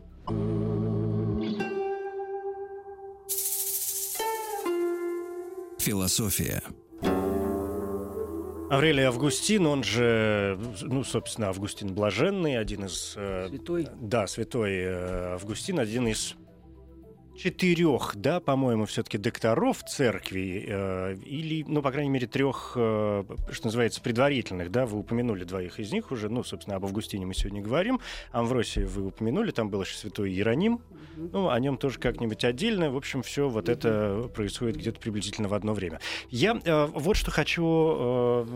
Философия. 5.78 6.60
Аврелий 8.68 9.04
Августин, 9.04 9.66
он 9.66 9.84
же, 9.84 10.58
ну, 10.82 11.04
собственно, 11.04 11.48
Августин 11.48 11.94
Блаженный, 11.94 12.58
один 12.58 12.86
из... 12.86 13.14
Э, 13.16 13.46
святой. 13.48 13.88
Да, 14.00 14.26
святой 14.26 14.72
э, 14.72 15.34
Августин, 15.34 15.78
один 15.78 16.08
из 16.08 16.34
четырех, 17.36 18.12
да, 18.16 18.40
по-моему, 18.40 18.86
все-таки 18.86 19.18
докторов 19.18 19.84
церкви, 19.84 20.64
э, 20.66 21.16
или, 21.24 21.64
ну, 21.66 21.82
по 21.82 21.90
крайней 21.92 22.10
мере, 22.10 22.26
трех, 22.26 22.72
э, 22.76 23.24
что 23.52 23.66
называется, 23.66 24.00
предварительных, 24.00 24.70
да, 24.70 24.86
вы 24.86 24.98
упомянули 24.98 25.44
двоих 25.44 25.78
из 25.78 25.92
них 25.92 26.10
уже, 26.10 26.28
ну, 26.28 26.42
собственно, 26.42 26.76
об 26.76 26.84
Августине 26.84 27.26
мы 27.26 27.34
сегодня 27.34 27.62
говорим, 27.62 28.00
Амвросия 28.32 28.86
вы 28.86 29.06
упомянули, 29.06 29.50
там 29.50 29.70
был 29.70 29.82
еще 29.82 29.96
святой 29.96 30.30
Иероним, 30.30 30.80
ну, 31.16 31.48
о 31.50 31.60
нем 31.60 31.76
тоже 31.76 31.98
как-нибудь 31.98 32.44
отдельно, 32.44 32.90
в 32.90 32.96
общем, 32.96 33.22
все 33.22 33.48
вот 33.48 33.68
это 33.68 34.30
происходит 34.34 34.76
где-то 34.76 35.00
приблизительно 35.00 35.48
в 35.48 35.54
одно 35.54 35.72
время. 35.74 36.00
Я 36.30 36.60
э, 36.62 36.86
вот 36.86 37.16
что 37.16 37.30
хочу 37.30 37.64
э, 37.64 38.46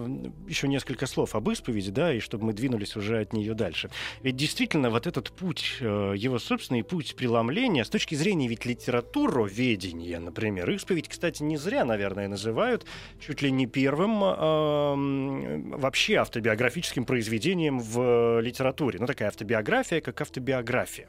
еще 0.49 0.69
несколько 0.69 1.07
слов 1.07 1.35
об 1.35 1.51
исповеди, 1.51 1.91
да, 1.91 2.13
и 2.13 2.21
чтобы 2.21 2.47
мы 2.47 2.53
двинулись 2.53 2.97
уже 2.97 3.21
от 3.21 3.33
нее 3.33 3.55
дальше. 3.55 3.91
Ведь 4.23 4.37
действительно 4.37 4.91
вот 4.91 5.07
этот 5.07 5.31
путь, 5.31 5.77
э, 5.81 6.15
его 6.17 6.39
собственный 6.39 6.85
путь 6.85 7.15
преломления, 7.17 7.85
с 7.85 7.89
точки 7.89 8.15
зрения 8.15 8.49
ведь 8.49 8.67
литературоведения, 8.71 10.21
например. 10.21 10.71
Исповедь, 10.71 11.09
кстати, 11.09 11.43
не 11.43 11.57
зря, 11.57 11.85
наверное, 11.85 12.29
называют 12.29 12.87
чуть 13.19 13.43
ли 13.43 13.51
не 13.51 13.67
первым 13.67 14.23
э, 14.23 15.77
вообще 15.77 16.17
автобиографическим 16.17 17.05
произведением 17.05 17.81
в 17.81 18.41
литературе. 18.41 18.99
Ну, 19.01 19.07
такая 19.07 19.29
автобиография, 19.29 20.01
как 20.01 20.21
автобиография. 20.21 21.09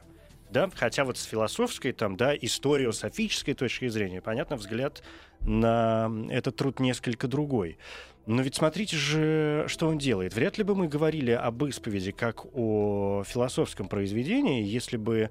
Да? 0.50 0.70
Хотя 0.74 1.04
вот 1.04 1.16
с 1.16 1.24
философской, 1.24 1.92
там, 1.92 2.16
да, 2.16 2.34
историософической 2.36 3.54
точки 3.54 3.88
зрения, 3.88 4.20
понятно, 4.20 4.56
взгляд 4.56 5.02
на 5.40 6.10
этот 6.30 6.56
труд 6.56 6.78
несколько 6.78 7.26
другой. 7.26 7.78
Но 8.24 8.40
ведь 8.42 8.54
смотрите 8.54 8.96
же, 8.96 9.64
что 9.66 9.88
он 9.88 9.98
делает. 9.98 10.34
Вряд 10.34 10.56
ли 10.56 10.62
бы 10.62 10.76
мы 10.76 10.86
говорили 10.86 11.32
об 11.32 11.64
исповеди 11.64 12.12
как 12.12 12.44
о 12.54 13.24
философском 13.26 13.88
произведении, 13.88 14.62
если 14.62 14.96
бы, 14.96 15.30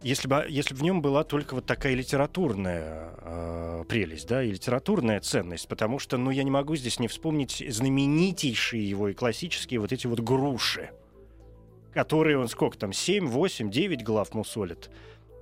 если 0.00 0.26
бы, 0.26 0.46
если 0.48 0.72
бы 0.72 0.80
в 0.80 0.82
нем 0.82 1.02
была 1.02 1.22
только 1.24 1.54
вот 1.54 1.66
такая 1.66 1.94
литературная 1.94 3.10
э, 3.18 3.84
прелесть, 3.88 4.26
да, 4.26 4.42
и 4.42 4.52
литературная 4.52 5.20
ценность, 5.20 5.68
потому 5.68 5.98
что, 5.98 6.16
ну, 6.16 6.30
я 6.30 6.44
не 6.44 6.50
могу 6.50 6.76
здесь 6.76 6.98
не 6.98 7.08
вспомнить 7.08 7.62
знаменитейшие 7.68 8.88
его 8.88 9.08
и 9.08 9.14
классические 9.14 9.80
вот 9.80 9.92
эти 9.92 10.06
вот 10.06 10.20
груши, 10.20 10.92
которые 11.92 12.38
он 12.38 12.48
сколько 12.48 12.78
там, 12.78 12.94
7, 12.94 13.26
8, 13.26 13.70
9 13.70 14.02
глав 14.02 14.32
мусолит. 14.32 14.88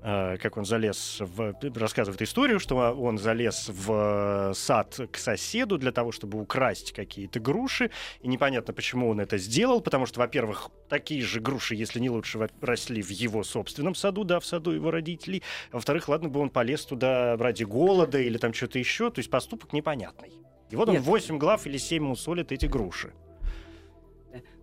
Э, 0.02 0.38
как 0.38 0.56
он 0.56 0.64
залез 0.64 1.18
в... 1.20 1.54
рассказывает 1.74 2.22
историю, 2.22 2.58
что 2.58 2.76
он 2.76 3.18
залез 3.18 3.68
в 3.68 4.52
сад 4.54 4.98
к 5.12 5.16
соседу 5.18 5.76
для 5.76 5.92
того, 5.92 6.10
чтобы 6.10 6.40
украсть 6.40 6.92
какие-то 6.92 7.38
груши. 7.38 7.90
И 8.22 8.28
непонятно, 8.28 8.72
почему 8.72 9.10
он 9.10 9.20
это 9.20 9.36
сделал, 9.36 9.82
потому 9.82 10.06
что, 10.06 10.20
во-первых, 10.20 10.70
такие 10.88 11.22
же 11.22 11.40
груши, 11.40 11.74
если 11.74 12.00
не 12.00 12.08
лучше, 12.08 12.48
росли 12.62 13.02
в 13.02 13.10
его 13.10 13.44
собственном 13.44 13.94
саду, 13.94 14.24
да, 14.24 14.40
в 14.40 14.46
саду 14.46 14.70
его 14.70 14.90
родителей. 14.90 15.42
А 15.70 15.76
во-вторых, 15.76 16.08
ладно 16.08 16.30
бы 16.30 16.40
он 16.40 16.48
полез 16.48 16.86
туда 16.86 17.36
ради 17.36 17.64
голода 17.64 18.18
или 18.18 18.38
там 18.38 18.54
что-то 18.54 18.78
еще. 18.78 19.10
То 19.10 19.18
есть 19.18 19.30
поступок 19.30 19.74
непонятный. 19.74 20.32
И 20.70 20.76
вот 20.76 20.88
он 20.88 20.94
Нет. 20.94 21.04
8 21.04 21.36
глав 21.38 21.66
или 21.66 21.76
7 21.76 22.02
мусолит 22.02 22.52
эти 22.52 22.66
груши. 22.66 23.12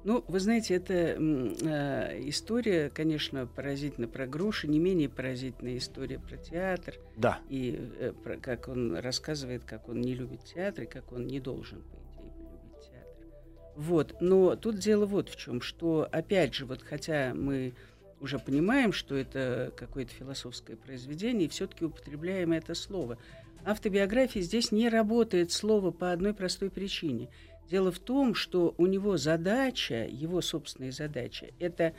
Ну, 0.07 0.23
вы 0.29 0.39
знаете, 0.39 0.73
это 0.75 0.93
э, 0.93 2.29
история, 2.29 2.89
конечно, 2.89 3.45
поразительна 3.45 4.07
про 4.07 4.25
груши, 4.25 4.69
не 4.69 4.79
менее 4.79 5.09
поразительная 5.09 5.77
история 5.77 6.17
про 6.17 6.37
театр. 6.37 6.93
Да. 7.17 7.41
И 7.49 7.77
э, 7.99 8.13
про, 8.23 8.37
как 8.37 8.69
он 8.69 8.95
рассказывает, 8.95 9.65
как 9.65 9.89
он 9.89 9.99
не 9.99 10.15
любит 10.15 10.45
театр, 10.45 10.85
и 10.85 10.87
как 10.87 11.11
он 11.11 11.27
не 11.27 11.41
должен, 11.41 11.81
по 11.81 11.97
идее, 11.97 12.47
любить 12.53 12.89
театр. 12.89 13.27
Вот. 13.75 14.15
Но 14.21 14.55
тут 14.55 14.79
дело 14.79 15.05
вот 15.05 15.27
в 15.27 15.35
чем, 15.35 15.59
что, 15.59 16.07
опять 16.09 16.53
же, 16.53 16.65
вот 16.65 16.83
хотя 16.83 17.33
мы 17.35 17.73
уже 18.21 18.39
понимаем, 18.39 18.93
что 18.93 19.13
это 19.13 19.73
какое-то 19.75 20.13
философское 20.13 20.77
произведение, 20.77 21.47
и 21.47 21.49
все-таки 21.49 21.83
употребляем 21.83 22.53
это 22.53 22.75
слово. 22.75 23.17
Автобиография 23.65 24.39
здесь 24.41 24.71
не 24.71 24.87
работает 24.87 25.51
слово 25.51 25.91
по 25.91 26.13
одной 26.13 26.33
простой 26.33 26.69
причине– 26.69 27.27
Дело 27.69 27.91
в 27.91 27.99
том, 27.99 28.33
что 28.33 28.73
у 28.77 28.85
него 28.85 29.17
задача, 29.17 30.07
его 30.09 30.41
собственная 30.41 30.91
задача, 30.91 31.47
это 31.59 31.93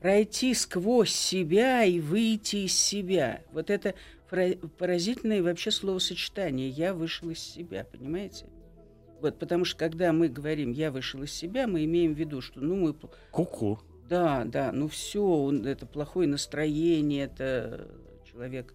пройти 0.00 0.54
сквозь 0.54 1.12
себя 1.12 1.84
и 1.84 1.98
выйти 1.98 2.66
из 2.66 2.78
себя. 2.78 3.42
Вот 3.52 3.70
это 3.70 3.94
поразительное 4.78 5.42
вообще 5.42 5.70
словосочетание 5.70 6.68
«я 6.68 6.94
вышел 6.94 7.30
из 7.30 7.40
себя», 7.40 7.86
понимаете? 7.90 8.46
Вот, 9.20 9.38
потому 9.38 9.64
что 9.64 9.78
когда 9.78 10.12
мы 10.12 10.28
говорим 10.28 10.72
«я 10.72 10.90
вышел 10.90 11.22
из 11.22 11.32
себя», 11.32 11.66
мы 11.66 11.84
имеем 11.84 12.14
в 12.14 12.18
виду, 12.18 12.40
что 12.40 12.60
ну 12.60 12.76
мы... 12.76 12.94
Куку. 13.30 13.80
Да, 14.08 14.44
да, 14.44 14.70
ну 14.72 14.88
все, 14.88 15.50
это 15.64 15.86
плохое 15.86 16.28
настроение, 16.28 17.24
это 17.24 17.88
человек 18.30 18.74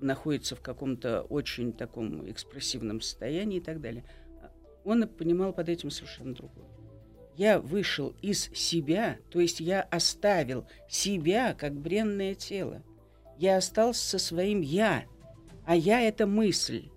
находится 0.00 0.56
в 0.56 0.62
каком-то 0.62 1.22
очень 1.22 1.72
таком 1.72 2.30
экспрессивном 2.30 3.02
состоянии 3.02 3.58
и 3.58 3.62
так 3.62 3.80
далее. 3.80 4.04
Он 4.84 5.06
понимал 5.06 5.52
под 5.52 5.68
этим 5.68 5.90
совершенно 5.90 6.34
другое. 6.34 6.66
Я 7.36 7.58
вышел 7.58 8.14
из 8.20 8.50
себя, 8.54 9.18
то 9.30 9.40
есть 9.40 9.60
я 9.60 9.82
оставил 9.82 10.66
себя 10.88 11.54
как 11.54 11.74
бренное 11.74 12.34
тело. 12.34 12.82
Я 13.38 13.56
остался 13.56 14.06
со 14.06 14.18
своим 14.18 14.60
«я», 14.60 15.04
а 15.64 15.74
«я»— 15.74 16.00
это 16.02 16.26
мысль. 16.26 16.90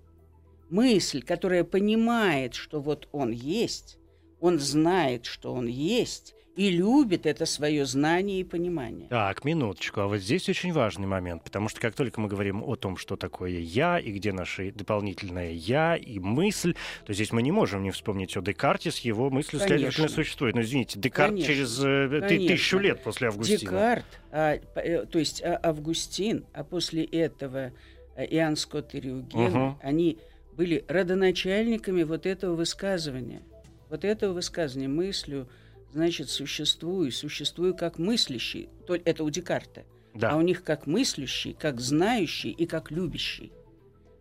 Мысль, 0.69 1.21
которая 1.21 1.63
понимает, 1.63 2.55
что 2.55 2.81
вот 2.81 3.07
он 3.11 3.31
есть, 3.31 3.97
он 4.39 4.59
знает, 4.59 5.25
что 5.25 5.53
он 5.53 5.67
есть, 5.67 6.35
и 6.55 6.69
любит 6.69 7.25
это 7.25 7.45
свое 7.45 7.85
знание 7.85 8.41
и 8.41 8.43
понимание. 8.43 9.07
Так, 9.09 9.43
минуточку. 9.43 10.01
А 10.01 10.07
вот 10.07 10.17
здесь 10.19 10.47
очень 10.49 10.71
важный 10.71 11.07
момент, 11.07 11.43
потому 11.43 11.67
что 11.67 11.81
как 11.81 11.95
только 11.95 12.21
мы 12.21 12.27
говорим 12.27 12.63
о 12.63 12.75
том, 12.75 12.95
что 12.95 13.15
такое 13.15 13.49
«я», 13.59 13.97
и 13.99 14.11
где 14.11 14.31
наше 14.33 14.71
дополнительное 14.71 15.51
«я» 15.51 15.95
и 15.95 16.19
мысль, 16.19 16.75
то 17.05 17.13
здесь 17.13 17.31
мы 17.31 17.41
не 17.41 17.51
можем 17.51 17.81
не 17.81 17.89
вспомнить 17.89 18.37
о 18.37 18.41
Декарте 18.41 18.91
с 18.91 18.99
его 18.99 19.31
мыслью, 19.31 19.61
Конечно. 19.61 19.77
следовательно, 19.77 20.07
существует. 20.09 20.55
Но 20.55 20.61
извините, 20.61 20.99
Декарт 20.99 21.31
Конечно. 21.31 21.53
через 21.53 21.79
э, 21.83 22.19
Конечно. 22.21 22.47
тысячу 22.55 22.77
лет 22.77 23.03
после 23.03 23.29
Августина. 23.29 23.59
Декарт, 23.59 24.05
а, 24.31 24.59
э, 24.75 25.05
то 25.07 25.19
есть 25.19 25.41
а, 25.43 25.59
Августин, 25.63 26.45
а 26.53 26.63
после 26.63 27.03
этого 27.03 27.71
а, 28.15 28.23
Иоанн 28.25 28.57
Скотт 28.57 28.93
и 28.93 28.99
Рюген, 28.99 29.51
Мгм. 29.51 29.79
они 29.81 30.19
были 30.55 30.85
родоначальниками 30.87 32.03
вот 32.03 32.27
этого 32.27 32.55
высказывания. 32.55 33.41
Вот 33.89 34.05
этого 34.05 34.33
высказывания 34.33 34.87
мыслью, 34.87 35.47
значит, 35.93 36.29
существую, 36.29 37.11
существую 37.11 37.75
как 37.75 37.97
мыслящий. 37.99 38.69
То- 38.85 38.95
Это 38.95 39.23
у 39.23 39.29
Декарта. 39.29 39.85
Да. 40.13 40.31
А 40.31 40.37
у 40.37 40.41
них 40.41 40.63
как 40.63 40.85
мыслящий, 40.87 41.53
как 41.53 41.79
знающий 41.79 42.51
и 42.51 42.65
как 42.65 42.91
любящий. 42.91 43.51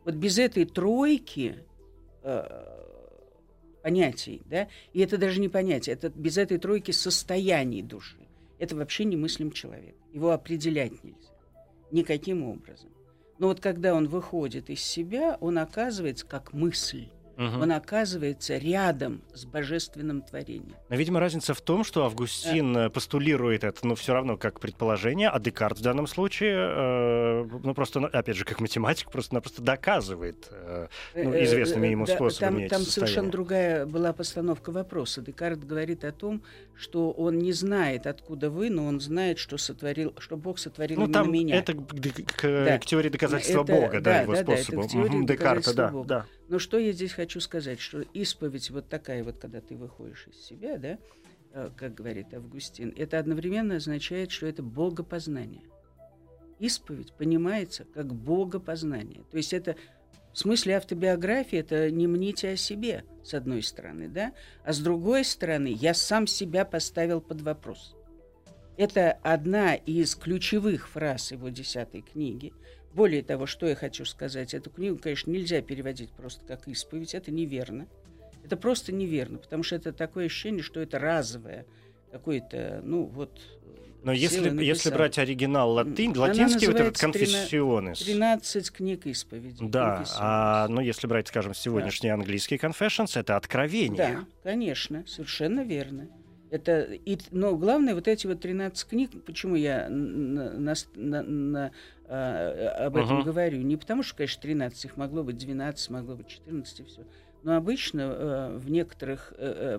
Вот 0.04 0.14
без 0.14 0.38
этой 0.38 0.64
тройки 0.64 1.58
э, 2.22 2.44
понятий, 3.82 4.42
да, 4.46 4.68
и 4.92 5.00
это 5.00 5.18
даже 5.18 5.40
не 5.40 5.48
понятие, 5.48 5.94
это 5.94 6.08
без 6.10 6.38
этой 6.38 6.58
тройки 6.58 6.92
состояний 6.92 7.82
души. 7.82 8.16
Это 8.58 8.76
вообще 8.76 9.04
не 9.04 9.16
мыслим 9.16 9.50
человек. 9.50 9.96
Его 10.12 10.30
определять 10.30 11.02
нельзя. 11.04 11.30
Никаким 11.90 12.44
образом. 12.44 12.90
Но 13.38 13.48
вот 13.48 13.60
когда 13.60 13.94
он 13.94 14.08
выходит 14.08 14.70
из 14.70 14.80
себя, 14.82 15.36
он 15.40 15.58
оказывается 15.58 16.24
как 16.24 16.52
мысль. 16.52 17.08
Мгм. 17.42 17.62
Он 17.62 17.72
оказывается 17.72 18.56
рядом 18.56 19.22
с 19.34 19.44
божественным 19.44 20.22
творением. 20.22 20.74
Но, 20.88 20.96
видимо, 20.96 21.20
разница 21.20 21.54
в 21.54 21.60
том, 21.60 21.84
что 21.84 22.04
Августин 22.04 22.76
э, 22.76 22.90
постулирует 22.90 23.64
это, 23.64 23.86
но 23.86 23.94
все 23.94 24.12
равно 24.12 24.36
как 24.36 24.60
предположение, 24.60 25.28
а 25.28 25.38
Декарт 25.40 25.78
в 25.78 25.82
данном 25.82 26.06
случае, 26.06 26.54
э, 26.56 27.44
ну 27.62 27.74
просто, 27.74 28.00
ну, 28.00 28.06
опять 28.12 28.36
же, 28.36 28.44
как 28.44 28.60
математик, 28.60 29.10
просто-напросто 29.10 29.62
доказывает 29.62 30.48
э, 30.50 30.86
ну, 31.14 31.32
Э, 31.32 31.44
известными 31.44 31.86
э, 31.86 31.90
ему 31.90 32.06
да, 32.06 32.14
способами 32.14 32.50
Там, 32.50 32.58
эти 32.64 32.70
там 32.70 32.82
состояния. 32.82 33.06
совершенно 33.08 33.30
другая 33.30 33.86
была 33.86 34.12
постановка 34.12 34.70
вопроса. 34.70 35.20
Декарт 35.20 35.64
говорит 35.64 36.04
о 36.04 36.12
том, 36.12 36.42
что 36.76 37.10
он 37.10 37.38
не 37.38 37.52
знает, 37.52 38.06
откуда 38.06 38.50
вы, 38.50 38.70
но 38.70 38.86
он 38.86 39.00
знает, 39.00 39.38
что 39.38 39.56
сотворил, 39.58 40.14
что 40.18 40.36
Бог 40.36 40.58
сотворил 40.58 40.98
Ну, 41.00 41.08
там 41.08 41.32
меня. 41.32 41.56
это 41.56 41.74
к, 41.74 41.86
к- 42.36 42.64
Да. 42.64 42.78
к 42.78 42.84
теории 42.86 43.08
доказательства 43.08 43.62
Это- 43.62 43.72
Бога, 43.72 44.00
да, 44.00 44.00
да, 44.00 44.20
его 44.22 44.32
да, 44.34 44.42
да, 44.42 44.52
это 44.54 44.62
способу. 44.62 44.82
к 44.82 44.90
теории 44.90 45.26
Декарта, 45.26 45.74
да, 45.74 45.88
Бога. 45.88 46.08
да. 46.08 46.26
Но 46.52 46.58
что 46.58 46.78
я 46.78 46.92
здесь 46.92 47.12
хочу 47.12 47.40
сказать, 47.40 47.80
что 47.80 48.02
исповедь 48.12 48.68
вот 48.68 48.86
такая 48.86 49.24
вот, 49.24 49.38
когда 49.38 49.62
ты 49.62 49.74
выходишь 49.74 50.28
из 50.30 50.36
себя, 50.36 50.76
да, 50.76 50.98
э, 51.54 51.70
как 51.74 51.94
говорит 51.94 52.34
Августин, 52.34 52.92
это 52.94 53.18
одновременно 53.18 53.76
означает, 53.76 54.30
что 54.30 54.46
это 54.46 54.62
богопознание. 54.62 55.62
Исповедь 56.58 57.14
понимается 57.14 57.86
как 57.94 58.14
богопознание. 58.14 59.22
То 59.30 59.38
есть 59.38 59.54
это 59.54 59.76
в 60.34 60.38
смысле 60.40 60.76
автобиографии 60.76 61.56
это 61.56 61.90
не 61.90 62.06
мните 62.06 62.50
о 62.50 62.56
себе, 62.56 63.06
с 63.24 63.32
одной 63.32 63.62
стороны, 63.62 64.08
да, 64.08 64.34
а 64.62 64.74
с 64.74 64.78
другой 64.78 65.24
стороны 65.24 65.68
я 65.68 65.94
сам 65.94 66.26
себя 66.26 66.66
поставил 66.66 67.22
под 67.22 67.40
вопрос. 67.40 67.96
Это 68.76 69.12
одна 69.22 69.74
из 69.74 70.14
ключевых 70.14 70.90
фраз 70.90 71.32
его 71.32 71.48
десятой 71.48 72.02
книги. 72.02 72.52
Более 72.94 73.22
того, 73.22 73.46
что 73.46 73.66
я 73.66 73.74
хочу 73.74 74.04
сказать, 74.04 74.54
эту 74.54 74.70
книгу, 74.70 74.98
конечно, 74.98 75.30
нельзя 75.30 75.62
переводить 75.62 76.10
просто 76.10 76.44
как 76.46 76.68
исповедь, 76.68 77.14
это 77.14 77.30
неверно. 77.30 77.86
Это 78.44 78.56
просто 78.56 78.92
неверно, 78.92 79.38
потому 79.38 79.62
что 79.62 79.76
это 79.76 79.92
такое 79.92 80.26
ощущение, 80.26 80.62
что 80.62 80.80
это 80.80 80.98
разовое 80.98 81.64
какое-то, 82.10 82.80
ну 82.84 83.04
вот... 83.04 83.40
Но 84.02 84.12
если, 84.12 84.62
если 84.64 84.90
брать 84.90 85.16
оригинал 85.18 85.70
латынь, 85.70 86.14
латинский 86.16 86.66
вот 86.66 86.80
этот 86.80 86.98
конфессионес. 86.98 88.00
13 88.00 88.70
книг 88.72 89.06
исповеди. 89.06 89.58
Да, 89.60 90.04
а, 90.18 90.66
ну 90.68 90.80
если 90.80 91.06
брать, 91.06 91.28
скажем, 91.28 91.54
сегодняшний 91.54 92.10
английский 92.10 92.56
confessions, 92.56 93.18
это 93.18 93.36
откровение. 93.36 93.96
Да, 93.96 94.26
конечно, 94.42 95.04
совершенно 95.06 95.60
верно. 95.60 96.08
Это, 96.50 96.82
и, 96.82 97.16
но 97.30 97.56
главное, 97.56 97.94
вот 97.94 98.08
эти 98.08 98.26
вот 98.26 98.40
13 98.40 98.86
книг, 98.86 99.10
почему 99.24 99.54
я 99.54 99.88
на- 99.88 100.74
на- 100.96 101.22
на- 101.22 101.70
а, 102.14 102.86
об 102.86 102.96
этом 102.96 103.16
Мгм. 103.16 103.24
говорю? 103.24 103.62
Не 103.62 103.76
потому 103.76 104.02
что, 104.02 104.16
конечно, 104.16 104.42
13, 104.42 104.84
их 104.84 104.96
могло 104.96 105.22
быть 105.24 105.38
12, 105.38 105.90
могло 105.90 106.14
быть 106.16 106.28
14 106.28 106.80
и 106.80 106.84
все. 106.84 107.04
Но 107.42 107.56
обычно 107.56 108.00
э, 108.02 108.56
в 108.56 108.70
некоторых 108.70 109.32
э, 109.36 109.78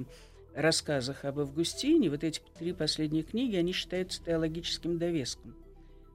э, 0.55 0.59
рассказах 0.61 1.25
об 1.25 1.39
Августине 1.39 2.09
вот 2.09 2.23
эти 2.23 2.41
три 2.57 2.73
последние 2.73 3.23
книги, 3.23 3.55
они 3.55 3.71
считаются 3.71 4.23
теологическим 4.23 4.97
довеском. 4.97 5.55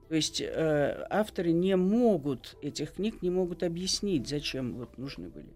То 0.09 0.15
есть 0.15 0.41
э, 0.41 1.05
авторы 1.09 1.51
не 1.51 1.75
могут, 1.75 2.57
этих 2.61 2.93
книг 2.93 3.21
не 3.21 3.29
могут 3.29 3.63
объяснить, 3.63 4.27
зачем 4.27 4.73
вот 4.75 4.97
нужны 4.97 5.29
были. 5.29 5.47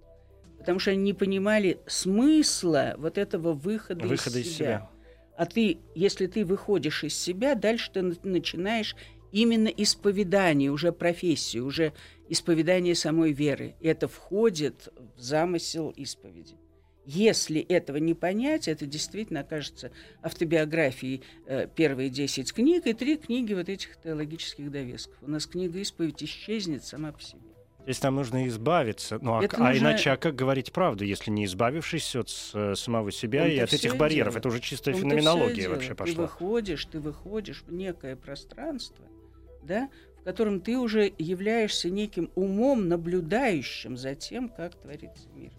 Потому 0.60 0.80
что 0.80 0.92
они 0.92 1.02
не 1.02 1.14
понимали 1.14 1.80
смысла 1.88 2.96
вот 2.98 3.18
этого 3.18 3.54
выхода, 3.54 4.08
Выхода 4.08 4.40
из, 4.40 4.48
из 4.48 4.54
себя. 4.56 4.66
себя. 4.66 4.90
А 5.36 5.46
ты, 5.46 5.80
если 5.96 6.28
ты 6.28 6.46
выходишь 6.46 7.04
из 7.04 7.16
себя, 7.18 7.56
дальше 7.56 7.92
ты 7.92 8.02
на- 8.04 8.16
начинаешь 8.24 8.96
именно 9.34 9.68
исповедание, 9.68 10.72
уже 10.72 10.94
профессию, 10.94 11.66
уже 11.66 11.92
исповедание 12.30 12.96
самой 12.96 13.34
веры. 13.34 13.76
Это 13.82 14.08
входит 14.08 14.88
в 15.18 15.20
замысел 15.22 15.90
исповеди. 15.90 16.56
Если 17.06 17.60
этого 17.60 17.98
не 17.98 18.14
понять, 18.14 18.70
это 18.70 18.86
действительно 18.86 19.42
окажется 19.42 19.92
автобиографией 20.22 21.22
э, 21.48 21.68
первые 21.76 22.10
10 22.10 22.54
книг 22.54 22.88
и 22.88 22.94
три 22.94 23.18
книги 23.18 23.54
вот 23.54 23.68
этих 23.68 23.98
теологических 24.02 24.72
довесков. 24.72 25.18
У 25.22 25.30
нас 25.30 25.46
книга 25.46 25.80
«Исповедь» 25.80 26.24
исчезнет 26.24 26.86
сама 26.86 27.12
по 27.12 27.22
себе. 27.22 27.42
Здесь 27.84 28.02
нам 28.04 28.16
нужно 28.16 28.48
избавиться. 28.48 29.20
Ну, 29.22 29.34
а, 29.38 29.44
Это 29.44 29.58
а 29.58 29.68
нужно- 29.72 29.80
иначе, 29.82 30.12
а 30.12 30.16
как 30.18 30.36
говорить 30.36 30.72
правду, 30.72 31.04
если 31.04 31.30
не 31.32 31.44
избавившись 31.44 32.16
от 32.16 32.30
с- 32.30 32.52
э, 32.56 32.76
самого 32.76 33.12
себя 33.12 33.42
том-то 33.42 33.54
и 33.56 33.60
от 33.60 33.74
этих 33.74 33.98
барьеров? 33.98 34.32
дело. 34.34 34.40
Это 34.40 34.48
уже 34.48 34.62
чистая 34.62 34.96
и 34.96 34.98
феноменология 34.98 35.68
вообще 35.68 35.90
Ты 35.90 35.96
пошла. 35.96 36.22
выходишь, 36.24 36.86
ты 36.86 37.02
выходишь 37.02 37.64
в 37.68 37.74
некое 37.74 38.16
пространство, 38.16 39.04
да, 39.66 39.90
в 40.22 40.24
котором 40.24 40.62
ты 40.62 40.78
уже 40.78 41.12
являешься 41.18 41.90
неким 41.90 42.32
умом, 42.36 42.88
наблюдающим 42.88 43.98
за 43.98 44.16
тем, 44.16 44.48
как 44.48 44.74
творится 44.76 45.28
мир. 45.36 45.52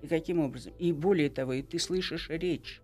И 0.00 0.06
каким 0.06 0.40
образом. 0.40 0.72
И 0.78 0.92
более 0.92 1.30
того, 1.30 1.54
и 1.54 1.62
ты 1.62 1.78
слышишь 1.78 2.28
речь. 2.28 2.80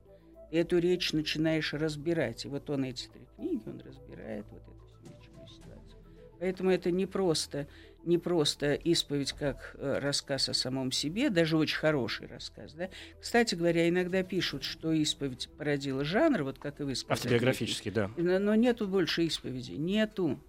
И 0.50 0.56
эту 0.56 0.78
речь 0.78 1.12
начинаешь 1.12 1.74
разбирать. 1.74 2.44
И 2.44 2.48
вот 2.48 2.70
он 2.70 2.84
эти 2.84 3.06
три 3.08 3.22
книги, 3.36 3.62
он 3.66 3.80
разбирает 3.80 4.46
вот 4.50 4.62
эту 4.62 5.20
всю 5.20 5.54
ситуацию. 5.54 6.00
Поэтому 6.40 6.70
это 6.70 6.90
не 6.90 7.06
просто, 7.06 7.66
не 8.04 8.18
просто 8.18 8.74
исповедь 8.74 9.32
как 9.32 9.76
э, 9.78 9.98
рассказ 10.00 10.48
о 10.48 10.54
самом 10.54 10.90
себе, 10.90 11.30
даже 11.30 11.56
очень 11.56 11.76
хороший 11.76 12.26
рассказ. 12.26 12.72
Да? 12.72 12.88
Кстати 13.20 13.54
говоря, 13.54 13.88
иногда 13.88 14.22
пишут, 14.22 14.64
что 14.64 14.92
исповедь 14.92 15.48
породила 15.58 16.04
жанр, 16.04 16.44
вот 16.44 16.58
как 16.58 16.80
и 16.80 16.84
вы 16.84 16.94
сказали. 16.94 17.26
Автобиографически, 17.26 17.90
да. 17.90 18.10
Но, 18.16 18.38
но 18.38 18.54
нету 18.54 18.88
больше 18.88 19.24
исповеди. 19.24 19.72
Нету. 19.72 20.40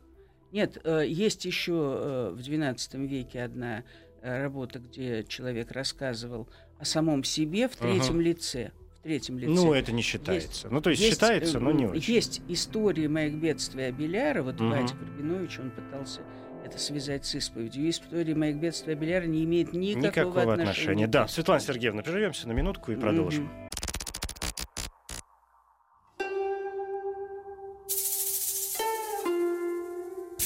Нет, 0.52 0.78
э, 0.84 1.04
есть 1.08 1.46
еще 1.46 1.74
э, 1.74 2.30
в 2.36 2.40
XII 2.40 3.06
веке 3.08 3.44
одна 3.44 3.84
э, 4.22 4.42
работа, 4.42 4.80
где 4.80 5.24
человек 5.28 5.72
рассказывал 5.72 6.48
о 6.80 6.86
самом 6.86 7.24
себе 7.24 7.68
в 7.68 7.76
третьем 7.76 8.16
Ага. 8.16 8.22
лице. 8.24 8.72
В 9.00 9.04
третьем 9.04 9.38
лице. 9.40 9.52
Ну, 9.54 9.74
это 9.74 9.92
не 9.92 10.02
считается. 10.02 10.70
ну, 10.70 10.82
то 10.82 10.90
есть, 10.90 11.02
считается, 11.04 11.58
э, 11.58 11.62
но 11.62 11.72
не 11.72 11.86
очень. 11.86 12.14
Есть 12.14 12.42
истории 12.48 13.08
моих 13.08 13.36
бедствий 13.36 13.84
Абеляра, 13.88 14.44
вот 14.44 14.60
Мгм. 14.60 14.72
Вадик 14.72 14.96
Рабинович, 15.00 15.60
он 15.60 15.72
пытался 15.72 16.22
это 16.66 16.78
связать 16.78 17.26
с 17.26 17.36
исповедью. 17.36 17.90
История 17.90 18.36
моих 18.36 18.58
бедствий 18.58 18.94
Абеляра 18.94 19.26
не 19.26 19.44
имеет 19.46 19.72
никакого, 19.72 20.08
Никакого 20.08 20.54
отношения. 20.54 20.62
отношения. 20.72 21.08
Да, 21.08 21.28
Светлана. 21.28 21.62
Сергеевна, 21.62 22.02
прервемся 22.04 22.48
на 22.48 22.52
минутку 22.52 22.92
и 22.92 22.96
продолжим. 22.96 23.46
Мгм. 23.46 23.69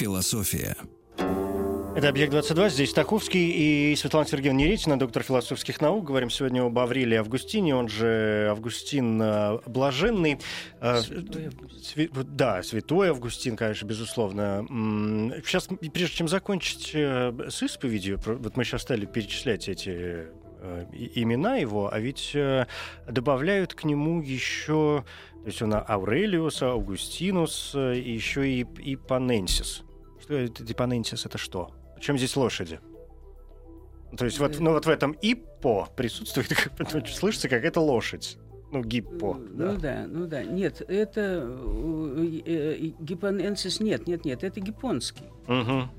Философия. 0.04 0.76
Это 1.96 2.10
Это 2.10 2.10
«Объект-22», 2.10 2.70
здесь 2.72 2.90
Стаховский 2.90 3.92
и 3.92 3.96
Светлана 3.96 4.28
Сергеевна 4.28 4.60
Неретина, 4.60 5.00
доктор 5.00 5.24
философских 5.24 5.80
наук. 5.80 6.04
Говорим 6.04 6.30
сегодня 6.30 6.62
об 6.66 6.78
Аврелии 6.78 7.16
Августине, 7.16 7.74
он 7.74 7.88
же 7.88 8.50
Августин 8.52 9.22
э, 9.22 9.60
Блаженный. 9.66 10.40
Э, 10.82 11.00
святой 11.00 11.46
Августин. 11.46 12.10
Да, 12.36 12.62
святой 12.64 13.12
Августин, 13.12 13.56
конечно, 13.56 13.86
безусловно. 13.86 14.66
Сейчас, 15.46 15.70
прежде 15.94 16.18
чем 16.18 16.28
закончить 16.28 16.92
э, 16.94 17.32
с 17.50 17.64
исповедью, 17.64 18.20
вот 18.26 18.58
мы 18.58 18.66
сейчас 18.66 18.82
стали 18.82 19.06
перечислять 19.06 19.70
эти 19.70 20.28
имена 21.16 21.56
его, 21.56 21.90
а 21.94 22.00
ведь 22.00 22.36
добавляют 23.08 23.74
к 23.74 23.86
нему 23.86 24.22
еще, 24.22 25.06
то 25.44 25.46
есть 25.46 25.62
он 25.62 25.74
Аурелиус, 25.74 26.62
Августинус, 26.62 27.76
и 27.76 28.12
еще 28.14 28.50
и, 28.50 28.66
и 28.84 28.98
Паненсис. 28.98 29.84
Что 30.24 30.36
это, 30.36 30.74
Паненсис 30.74 31.26
это 31.26 31.38
что? 31.38 31.72
Чем 32.00 32.18
здесь 32.18 32.36
лошади? 32.36 32.80
То 34.18 34.26
есть 34.26 34.40
вот, 34.40 34.60
ну, 34.60 34.72
вот 34.72 34.86
в 34.86 34.90
этом 34.90 35.18
ипо 35.22 35.90
присутствует, 35.96 36.48
слышится 37.08 37.50
какая-то 37.50 37.82
лошадь. 37.82 38.38
Ну, 38.72 38.82
гиппо. 38.84 39.36
Ну 39.36 39.74
да. 39.74 39.76
да, 39.76 40.06
ну 40.08 40.26
да. 40.26 40.44
Нет, 40.44 40.82
это 40.88 41.46
э, 41.46 42.42
э, 42.46 42.92
гипоненсис 43.00 43.80
нет, 43.80 44.08
нет, 44.08 44.26
нет, 44.26 44.44
это 44.44 44.60
гипонский. 44.60 45.26
Угу. 45.48 45.90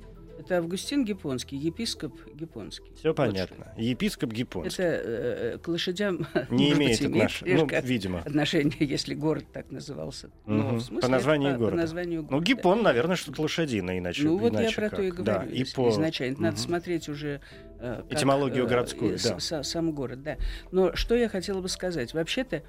Это 0.44 0.58
Августин 0.58 1.06
Гипонский, 1.06 1.56
епископ 1.56 2.12
Гипонский. 2.34 2.92
Все 2.96 3.08
вот 3.08 3.16
понятно. 3.16 3.72
Что. 3.72 3.82
Епископ 3.82 4.30
Гипонский. 4.30 4.84
Это 4.84 5.02
э, 5.02 5.58
к 5.58 5.68
лошадям 5.68 6.26
не 6.50 6.72
имеет 6.74 7.00
отнош... 7.00 7.42
ну, 7.46 7.66
видимо. 7.82 8.18
отношения, 8.20 8.76
если 8.80 9.14
город 9.14 9.46
так 9.54 9.70
назывался. 9.70 10.26
Угу. 10.44 10.54
Ну, 10.54 10.80
смысле, 10.80 11.00
по 11.00 11.08
названию 11.08 11.52
по, 11.52 11.58
города. 11.58 11.76
По 11.76 11.80
названию 11.80 12.22
города. 12.22 12.36
Ну, 12.36 12.42
Гипон, 12.42 12.82
наверное, 12.82 13.16
что-то 13.16 13.40
лошадиное, 13.40 13.98
иначе. 13.98 14.24
Ну, 14.24 14.36
вот 14.36 14.52
иначе 14.52 14.66
я 14.68 14.72
про 14.72 14.90
как. 14.90 14.96
то 14.98 15.02
и 15.02 15.10
говорю. 15.10 15.24
Да, 15.24 15.44
и 15.44 15.64
по... 15.64 15.88
Изначально. 15.88 16.34
Угу. 16.34 16.42
Надо 16.42 16.56
смотреть 16.58 17.08
уже... 17.08 17.40
Э, 17.78 18.02
как, 18.06 18.18
Этимологию 18.18 18.64
э, 18.64 18.68
городскую, 18.68 19.18
да. 19.22 19.40
С, 19.40 19.62
сам 19.62 19.92
город, 19.92 20.22
да. 20.22 20.36
Но 20.72 20.94
что 20.94 21.14
я 21.14 21.30
хотела 21.30 21.62
бы 21.62 21.70
сказать? 21.70 22.12
Вообще-то, 22.12 22.62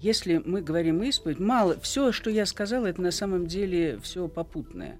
если 0.00 0.42
мы 0.44 0.62
говорим 0.62 1.00
исповедь, 1.04 1.38
мало... 1.38 1.78
Все, 1.78 2.10
что 2.10 2.28
я 2.28 2.44
сказала, 2.44 2.86
это 2.86 3.00
на 3.00 3.12
самом 3.12 3.46
деле 3.46 4.00
все 4.02 4.26
попутное. 4.26 4.98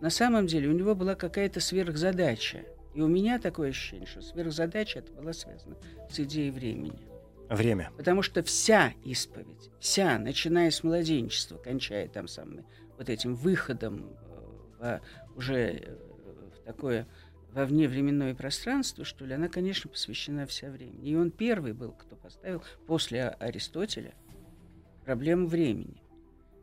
На 0.00 0.10
самом 0.10 0.46
деле 0.46 0.68
у 0.68 0.72
него 0.72 0.94
была 0.94 1.14
какая-то 1.14 1.60
сверхзадача. 1.60 2.64
И 2.94 3.00
у 3.00 3.08
меня 3.08 3.38
такое 3.38 3.70
ощущение, 3.70 4.06
что 4.06 4.22
сверхзадача 4.22 5.00
это 5.00 5.12
была 5.12 5.32
связана 5.32 5.76
с 6.10 6.18
идеей 6.20 6.50
времени. 6.50 7.06
Время. 7.48 7.90
Потому 7.96 8.22
что 8.22 8.42
вся 8.42 8.92
исповедь, 9.04 9.70
вся, 9.78 10.18
начиная 10.18 10.70
с 10.70 10.82
младенчества, 10.82 11.58
кончая 11.58 12.08
там 12.08 12.26
самым 12.26 12.66
вот 12.98 13.08
этим 13.08 13.34
выходом 13.34 14.10
э, 14.80 14.98
в, 15.34 15.36
уже 15.36 15.56
э, 15.56 15.96
в 16.56 16.64
такое 16.64 17.06
во 17.52 17.64
вневременное 17.64 18.34
пространство, 18.34 19.04
что 19.04 19.24
ли, 19.24 19.34
она, 19.34 19.48
конечно, 19.48 19.88
посвящена 19.88 20.46
вся 20.46 20.70
времени. 20.70 21.10
И 21.10 21.14
он 21.14 21.30
первый 21.30 21.72
был, 21.72 21.92
кто 21.92 22.16
поставил 22.16 22.62
после 22.86 23.28
Аристотеля 23.28 24.14
проблему 25.04 25.46
времени. 25.46 26.02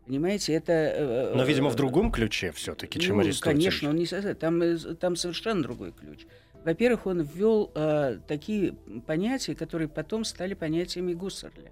Понимаете, 0.05 0.53
это... 0.53 0.73
Э, 0.73 1.33
Но, 1.35 1.43
видимо, 1.45 1.69
в 1.69 1.75
другом 1.75 2.11
ключе 2.11 2.51
все-таки, 2.51 2.99
чем 2.99 3.17
ну, 3.17 3.21
Аристотель. 3.21 3.57
Конечно, 3.57 3.89
он 3.89 3.95
не 3.95 4.05
там, 4.05 4.61
э, 4.61 4.77
там 4.95 5.15
совершенно 5.15 5.63
другой 5.63 5.93
ключ. 5.93 6.25
Во-первых, 6.65 7.05
он 7.05 7.21
ввел 7.21 7.71
э, 7.73 8.19
такие 8.27 8.73
понятия, 9.05 9.55
которые 9.55 9.87
потом 9.87 10.25
стали 10.25 10.53
понятиями 10.53 11.13
Гуссерля. 11.13 11.71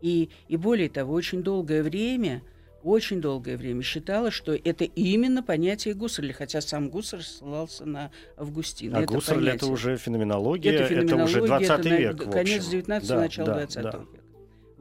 И, 0.00 0.30
и 0.48 0.56
более 0.56 0.88
того, 0.88 1.12
очень 1.12 1.42
долгое 1.42 1.82
время, 1.82 2.42
очень 2.84 3.20
долгое 3.20 3.56
время 3.56 3.82
считалось, 3.82 4.34
что 4.34 4.52
это 4.52 4.84
именно 4.84 5.42
понятие 5.42 5.94
Гуссерля, 5.94 6.32
хотя 6.32 6.60
сам 6.60 6.88
Гуссерль 6.88 7.22
ссылался 7.22 7.84
на 7.84 8.10
Августина. 8.36 8.98
А 8.98 9.02
это 9.02 9.14
Гуссерль 9.14 9.48
это 9.48 9.66
уже 9.66 9.96
феноменология, 9.96 10.72
это, 10.72 10.86
феноменология, 10.86 11.24
это 11.24 11.24
уже 11.24 11.46
20 11.46 11.70
это, 11.70 11.88
век. 11.88 12.30
Конец 12.30 12.66
19 12.66 13.08
да, 13.08 13.16
начало 13.20 13.46
да, 13.46 13.54
20 13.54 13.82
да. 13.82 13.90
века. 13.90 14.21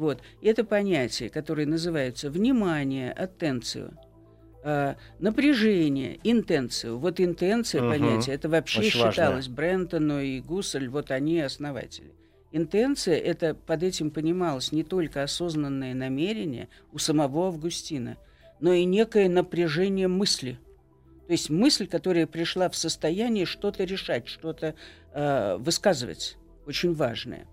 Вот. 0.01 0.19
Это 0.41 0.63
понятия, 0.63 1.29
которые 1.29 1.67
называются 1.67 2.31
внимание, 2.31 3.11
аттенцию, 3.11 3.95
э, 4.63 4.95
напряжение, 5.19 6.19
интенцию. 6.23 6.97
Вот 6.97 7.19
интенция 7.19 7.83
угу. 7.83 7.91
понятие, 7.91 8.33
это 8.33 8.49
вообще 8.49 8.79
Очень 8.79 8.89
считалось 8.89 9.45
важно. 9.45 9.53
Брентону 9.53 10.19
и 10.19 10.39
Гуссель, 10.39 10.89
вот 10.89 11.11
они 11.11 11.39
основатели. 11.39 12.15
Интенция, 12.51 13.15
это 13.15 13.53
под 13.53 13.83
этим 13.83 14.09
понималось 14.09 14.71
не 14.71 14.83
только 14.83 15.21
осознанное 15.21 15.93
намерение 15.93 16.67
у 16.91 16.97
самого 16.97 17.49
Августина, 17.49 18.17
но 18.59 18.73
и 18.73 18.85
некое 18.85 19.29
напряжение 19.29 20.07
мысли. 20.07 20.57
То 21.27 21.33
есть 21.33 21.51
мысль, 21.51 21.85
которая 21.85 22.25
пришла 22.25 22.69
в 22.69 22.75
состояние 22.75 23.45
что-то 23.45 23.83
решать, 23.83 24.27
что-то 24.27 24.73
э, 25.13 25.57
высказывать, 25.59 26.37
очень 26.65 26.95
важное. 26.95 27.45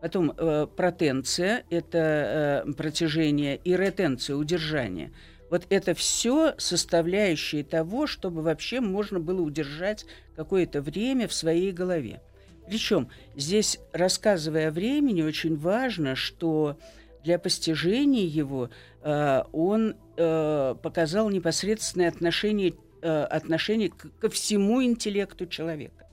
Потом 0.00 0.32
э, 0.36 0.66
протенция– 0.76 1.64
это 1.70 2.64
э, 2.66 2.72
протяжение, 2.72 3.56
и 3.56 3.76
ретенция– 3.76 4.36
удержание. 4.36 5.12
Вот 5.50 5.66
это 5.68 5.94
все 5.94 6.54
составляющие 6.58 7.64
того, 7.64 8.06
чтобы 8.06 8.40
вообще 8.42 8.80
можно 8.80 9.20
было 9.20 9.42
удержать 9.42 10.06
какое-то 10.36 10.80
время 10.80 11.28
в 11.28 11.34
своей 11.34 11.72
голове. 11.72 12.22
Причем 12.66 13.08
здесь, 13.34 13.78
рассказывая 13.92 14.68
о 14.68 14.70
времени, 14.70 15.22
очень 15.22 15.56
важно, 15.56 16.14
что 16.14 16.78
для 17.24 17.38
постижения 17.38 18.24
его 18.24 18.70
э, 19.02 19.42
он 19.52 19.96
э, 20.16 20.74
показал 20.80 21.30
непосредственное 21.30 22.08
отношение, 22.08 22.74
э, 23.02 23.22
отношение 23.24 23.90
к, 23.90 24.08
ко 24.18 24.30
всему 24.30 24.82
интеллекту 24.82 25.46
человека. 25.46 26.06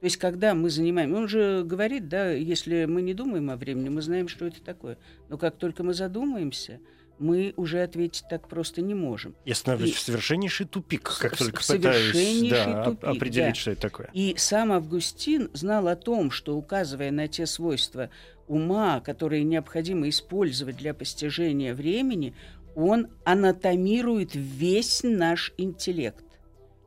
То 0.00 0.04
есть, 0.04 0.16
когда 0.16 0.54
мы 0.54 0.70
занимаем... 0.70 1.14
Он 1.14 1.26
же 1.26 1.64
говорит, 1.64 2.08
да, 2.08 2.30
если 2.30 2.84
мы 2.84 3.02
не 3.02 3.14
думаем 3.14 3.50
о 3.50 3.56
времени, 3.56 3.88
мы 3.88 4.00
знаем, 4.00 4.28
что 4.28 4.46
это 4.46 4.62
такое. 4.62 4.96
Но 5.28 5.38
как 5.38 5.56
только 5.56 5.82
мы 5.82 5.92
задумаемся, 5.92 6.78
мы 7.18 7.52
уже 7.56 7.82
ответить 7.82 8.24
так 8.30 8.48
просто 8.48 8.80
не 8.80 8.94
можем. 8.94 9.34
Я 9.44 9.56
становлюсь 9.56 9.94
в 9.94 10.00
совершеннейший 10.00 10.66
тупик, 10.66 11.02
как 11.18 11.36
только 11.36 11.62
пытаюсь 11.66 12.50
да, 12.50 12.84
тупик, 12.84 13.04
определить, 13.04 13.54
да. 13.54 13.54
что 13.54 13.70
это 13.72 13.80
такое. 13.80 14.10
И 14.12 14.34
сам 14.38 14.70
Августин 14.70 15.50
знал 15.52 15.88
о 15.88 15.96
том, 15.96 16.30
что, 16.30 16.56
указывая 16.56 17.10
на 17.10 17.26
те 17.26 17.46
свойства 17.46 18.10
ума, 18.46 19.00
которые 19.00 19.42
необходимо 19.42 20.08
использовать 20.08 20.76
для 20.76 20.94
постижения 20.94 21.74
времени, 21.74 22.34
он 22.76 23.08
анатомирует 23.24 24.30
весь 24.34 25.00
наш 25.02 25.52
интеллект 25.58 26.24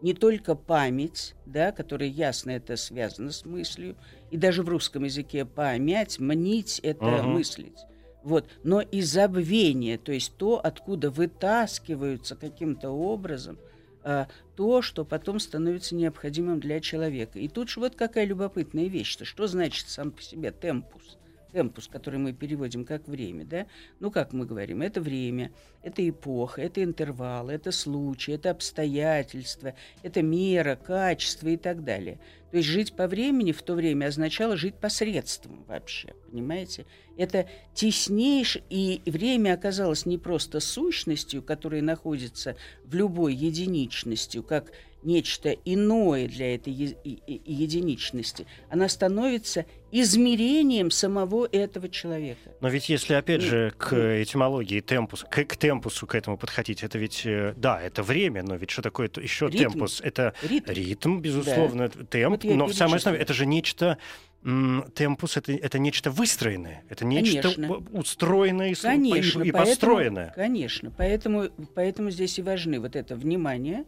не 0.01 0.13
только 0.13 0.55
память, 0.55 1.35
да, 1.45 1.71
которая 1.71 2.09
ясно 2.09 2.51
это 2.51 2.75
связано 2.75 3.31
с 3.31 3.45
мыслью, 3.45 3.95
и 4.29 4.37
даже 4.37 4.63
в 4.63 4.69
русском 4.69 5.03
языке 5.03 5.45
память, 5.45 6.19
мнить 6.19 6.79
это 6.83 7.05
uh-huh. 7.05 7.23
мыслить. 7.23 7.79
Вот, 8.23 8.47
но 8.63 8.81
и 8.81 9.01
забвение, 9.01 9.97
то 9.97 10.11
есть 10.11 10.35
то, 10.37 10.59
откуда 10.63 11.09
вытаскиваются 11.09 12.35
каким-то 12.35 12.89
образом 12.91 13.57
а, 14.03 14.27
то, 14.55 14.81
что 14.81 15.05
потом 15.05 15.39
становится 15.39 15.95
необходимым 15.95 16.59
для 16.59 16.79
человека. 16.79 17.39
И 17.39 17.47
тут 17.47 17.69
же 17.69 17.79
вот 17.79 17.95
какая 17.95 18.25
любопытная 18.25 18.87
вещь-то. 18.87 19.25
Что 19.25 19.47
значит 19.47 19.89
сам 19.89 20.11
по 20.11 20.21
себе 20.21 20.51
темпус? 20.51 21.17
Темпус, 21.51 21.87
который 21.87 22.19
мы 22.19 22.33
переводим 22.33 22.85
как 22.85 23.07
время, 23.07 23.45
да, 23.45 23.67
ну, 23.99 24.11
как 24.11 24.33
мы 24.33 24.45
говорим, 24.45 24.81
это 24.81 25.01
время, 25.01 25.51
это 25.83 26.07
эпоха, 26.07 26.61
это 26.61 26.83
интервал, 26.83 27.49
это 27.49 27.71
случай, 27.71 28.33
это 28.33 28.51
обстоятельства, 28.51 29.73
это 30.03 30.21
мера, 30.21 30.75
качество 30.75 31.47
и 31.47 31.57
так 31.57 31.83
далее. 31.83 32.19
То 32.51 32.57
есть 32.57 32.69
жить 32.69 32.93
по 32.93 33.07
времени 33.07 33.53
в 33.53 33.61
то 33.61 33.73
время 33.73 34.07
означало 34.07 34.57
жить 34.57 34.75
посредством 34.75 35.63
вообще, 35.67 36.13
понимаете? 36.29 36.85
Это 37.17 37.47
теснейшее, 37.73 38.63
и 38.69 39.01
время 39.05 39.53
оказалось 39.53 40.05
не 40.05 40.17
просто 40.17 40.59
сущностью, 40.59 41.41
которая 41.41 41.81
находится 41.81 42.55
в 42.83 42.93
любой 42.93 43.33
единичностью, 43.33 44.43
как 44.43 44.71
нечто 45.03 45.51
иное 45.65 46.27
для 46.27 46.55
этой 46.55 46.73
единичности, 46.73 48.45
она 48.69 48.87
становится 48.89 49.65
измерением 49.91 50.89
самого 50.89 51.47
этого 51.51 51.89
человека. 51.89 52.51
Но 52.61 52.69
ведь 52.69 52.87
если, 52.87 53.13
опять 53.13 53.41
же, 53.41 53.73
к 53.77 54.21
этимологии 54.21 54.79
темпус, 54.79 55.25
к, 55.29 55.43
к 55.43 55.57
темпусу 55.57 56.07
к 56.07 56.15
этому 56.15 56.37
подходить, 56.37 56.83
это 56.83 56.97
ведь, 56.97 57.25
э, 57.25 57.53
да, 57.57 57.81
это 57.81 58.01
время, 58.01 58.41
но 58.43 58.55
ведь 58.55 58.69
что 58.69 58.81
такое 58.81 59.09
еще 59.21 59.47
ритм. 59.47 59.71
темпус? 59.71 59.99
Это 60.01 60.33
ритм, 60.43 60.71
ритм 60.71 61.19
безусловно, 61.19 61.89
да. 61.89 62.05
темп, 62.05 62.40
вот 62.43 62.55
но 62.55 62.67
в 62.67 62.73
самой 62.73 62.97
основе 62.97 63.17
это 63.17 63.33
же 63.33 63.45
нечто 63.45 63.97
темпус 64.43 65.37
это, 65.37 65.53
это 65.53 65.77
нечто 65.77 66.09
выстроенное, 66.09 66.83
это 66.89 67.05
нечто 67.05 67.53
конечно. 67.53 67.83
устроенное 67.91 68.73
конечно, 68.73 69.43
и, 69.43 69.51
поэтому, 69.51 69.65
построенное. 69.65 70.33
Конечно, 70.35 70.91
поэтому, 70.97 71.49
поэтому 71.75 72.09
здесь 72.09 72.39
и 72.39 72.41
важны 72.41 72.79
вот 72.79 72.95
это 72.95 73.15
внимание, 73.15 73.85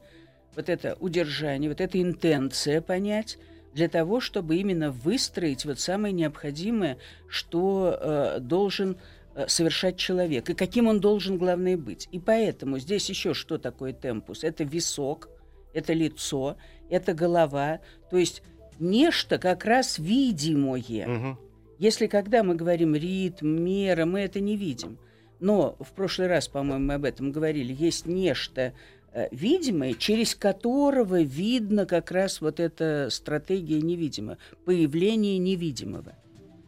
вот 0.56 0.70
это 0.70 0.96
удержание, 1.00 1.70
вот 1.70 1.82
эта 1.82 2.00
интенция 2.00 2.82
понять, 2.82 3.40
для 3.74 3.90
того, 3.90 4.20
чтобы 4.20 4.58
именно 4.58 4.92
выстроить 4.92 5.66
вот 5.66 5.80
самое 5.80 6.14
необходимое, 6.14 6.98
что 7.28 7.98
э, 8.00 8.40
должен 8.40 8.98
э, 9.34 9.48
совершать 9.48 9.98
человек, 9.98 10.50
и 10.50 10.54
каким 10.54 10.88
он 10.88 11.00
должен, 11.00 11.38
главное, 11.38 11.78
быть. 11.78 12.08
И 12.12 12.20
поэтому 12.20 12.78
здесь 12.78 13.10
еще 13.10 13.34
что 13.34 13.58
такое 13.58 13.94
темпус? 13.94 14.44
Это 14.44 14.64
висок, 14.64 15.30
это 15.74 15.94
лицо, 15.94 16.58
это 16.94 17.14
голова, 17.14 17.80
то 18.12 18.18
есть 18.18 18.44
нечто 18.80 19.38
как 19.40 19.66
раз 19.66 19.98
видимое. 19.98 21.08
Мгм. 21.08 21.40
Если 21.80 22.08
когда 22.08 22.44
мы 22.44 22.56
говорим 22.56 22.96
ритм, 22.96 23.48
мера, 23.48 24.06
мы 24.06 24.22
это 24.22 24.40
не 24.40 24.56
видим. 24.56 24.98
Но 25.40 25.76
в 25.80 25.92
прошлый 25.94 26.28
раз, 26.28 26.48
по-моему, 26.48 26.86
мы 26.86 26.94
об 26.94 27.04
этом 27.06 27.32
говорили, 27.32 27.74
есть 27.78 28.06
нечто 28.06 28.74
э, 29.16 29.28
видимое, 29.32 29.94
через 29.94 30.34
которого 30.36 31.22
видно 31.22 31.86
как 31.86 32.12
раз 32.12 32.42
вот 32.42 32.60
эта 32.60 33.10
стратегия 33.12 33.82
невидимого, 33.82 34.38
появление 34.66 35.38
невидимого. 35.40 36.14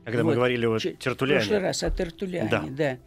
Когда 0.03 0.19
мы 0.23 0.29
Вот. 0.29 0.35
говорили 0.35 0.65
о 0.67 0.77
Ч- 0.77 0.93
В 0.93 0.97
Тертуляне. 0.99 1.39
прошлый 1.39 1.59
раз 1.59 1.83
о 1.83 1.89
Тертуляне, 1.91 2.49
Да. 2.49 2.65
да. 2.69 2.97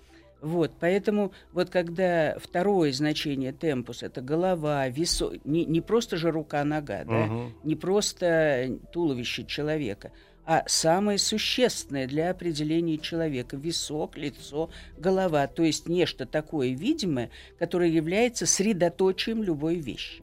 Вот, 0.41 0.73
поэтому 0.79 1.33
вот 1.53 1.69
когда 1.69 2.37
второе 2.39 2.93
значение 2.93 3.53
темпус 3.53 4.03
это 4.05 4.21
голова, 4.21 4.89
весо, 4.89 5.33
не, 5.45 5.65
не 5.65 5.81
просто 5.81 6.17
же 6.17 6.31
рука-нога, 6.31 7.05
да, 7.05 7.27
Мгм. 7.27 7.55
не 7.65 7.75
просто 7.75 8.79
туловище 8.93 9.45
человека, 9.45 10.13
а 10.45 10.63
самое 10.67 11.19
существенное 11.19 12.07
для 12.07 12.31
определения 12.31 12.99
человека 12.99 13.57
висок, 13.57 14.17
лицо, 14.17 14.71
голова, 14.97 15.47
то 15.49 15.65
есть 15.65 15.89
нечто 15.89 16.25
такое 16.25 16.71
видимое, 16.71 17.31
которое 17.59 17.91
является 17.91 18.47
средоточием 18.47 19.43
любой 19.43 19.75
вещи. 19.77 20.23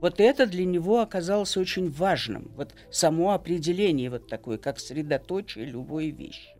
Вот 0.00 0.20
это 0.20 0.46
для 0.46 0.64
него 0.64 1.00
оказалось 1.00 1.56
очень 1.56 1.90
важным, 1.90 2.50
вот 2.56 2.74
само 2.90 3.32
определение 3.32 4.10
вот 4.10 4.26
такое, 4.28 4.58
как 4.58 4.80
средоточие 4.80 5.64
любой 5.64 6.10
вещи. 6.10 6.57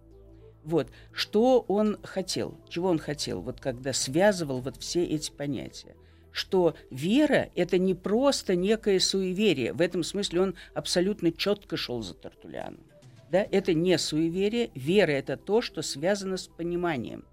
Вот, 0.69 0.89
что 1.13 1.65
он 1.67 1.99
хотел, 2.03 2.55
чего 2.69 2.91
он 2.91 2.99
хотел, 2.99 3.41
вот 3.41 3.59
когда 3.59 3.95
связывал 3.95 4.61
вот 4.61 4.77
все 4.77 5.03
эти 5.03 5.31
понятия. 5.31 5.97
Что 6.31 6.75
вера– 6.91 7.49
это 7.55 7.79
не 7.79 7.95
просто 7.95 8.55
некое 8.55 9.01
суеверие. 9.01 9.73
В 9.73 9.81
этом 9.81 10.03
смысле 10.03 10.43
он 10.43 10.55
абсолютно 10.75 11.33
четко 11.33 11.79
шел 11.79 12.03
за 12.03 12.13
Тартуляном. 12.13 12.83
Да? 13.31 13.47
Это 13.51 13.73
не 13.73 13.97
суеверие. 13.97 14.71
Вера– 14.75 15.11
это 15.13 15.39
то, 15.39 15.63
что 15.63 15.81
связано 15.81 16.37
с 16.37 16.49
пониманием. 16.49 17.25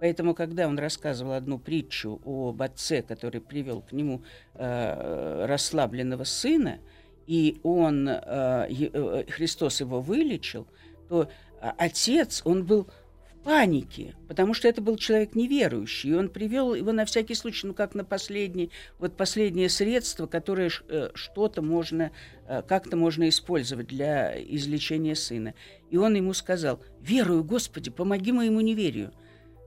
Поэтому, 0.00 0.34
когда 0.34 0.66
он 0.66 0.76
рассказывал 0.76 1.34
одну 1.34 1.60
притчу 1.60 2.20
об 2.24 2.60
отце, 2.60 3.02
который 3.02 3.40
привел 3.40 3.82
к 3.82 3.92
нему 3.92 4.22
э, 4.54 5.46
расслабленного 5.46 6.24
сына, 6.24 6.80
и 7.28 7.60
он, 7.62 8.08
э, 8.08 8.66
э, 8.68 9.24
Христос 9.28 9.80
его 9.80 10.00
вылечил, 10.00 10.66
то 11.08 11.28
отец, 11.60 12.42
он 12.44 12.64
был 12.64 12.86
в 13.28 13.44
панике, 13.44 14.14
потому 14.28 14.54
что 14.54 14.68
это 14.68 14.80
был 14.82 14.96
человек 14.96 15.34
неверующий, 15.34 16.10
и 16.10 16.14
он 16.14 16.28
привел 16.28 16.74
его 16.74 16.92
на 16.92 17.04
всякий 17.04 17.34
случай, 17.34 17.66
ну 17.66 17.74
как 17.74 17.94
на 17.94 18.04
последний, 18.04 18.70
вот 18.98 19.16
последнее 19.16 19.68
средство, 19.68 20.26
которое 20.26 20.70
э, 20.88 21.10
что-то 21.14 21.62
можно, 21.62 22.10
э, 22.46 22.62
как-то 22.66 22.96
можно 22.96 23.28
использовать 23.28 23.88
для 23.88 24.34
излечения 24.42 25.14
сына. 25.14 25.54
И 25.90 25.96
он 25.96 26.14
ему 26.14 26.34
сказал, 26.34 26.80
верую, 27.00 27.44
Господи, 27.44 27.90
помоги 27.90 28.32
моему 28.32 28.60
неверию. 28.60 29.12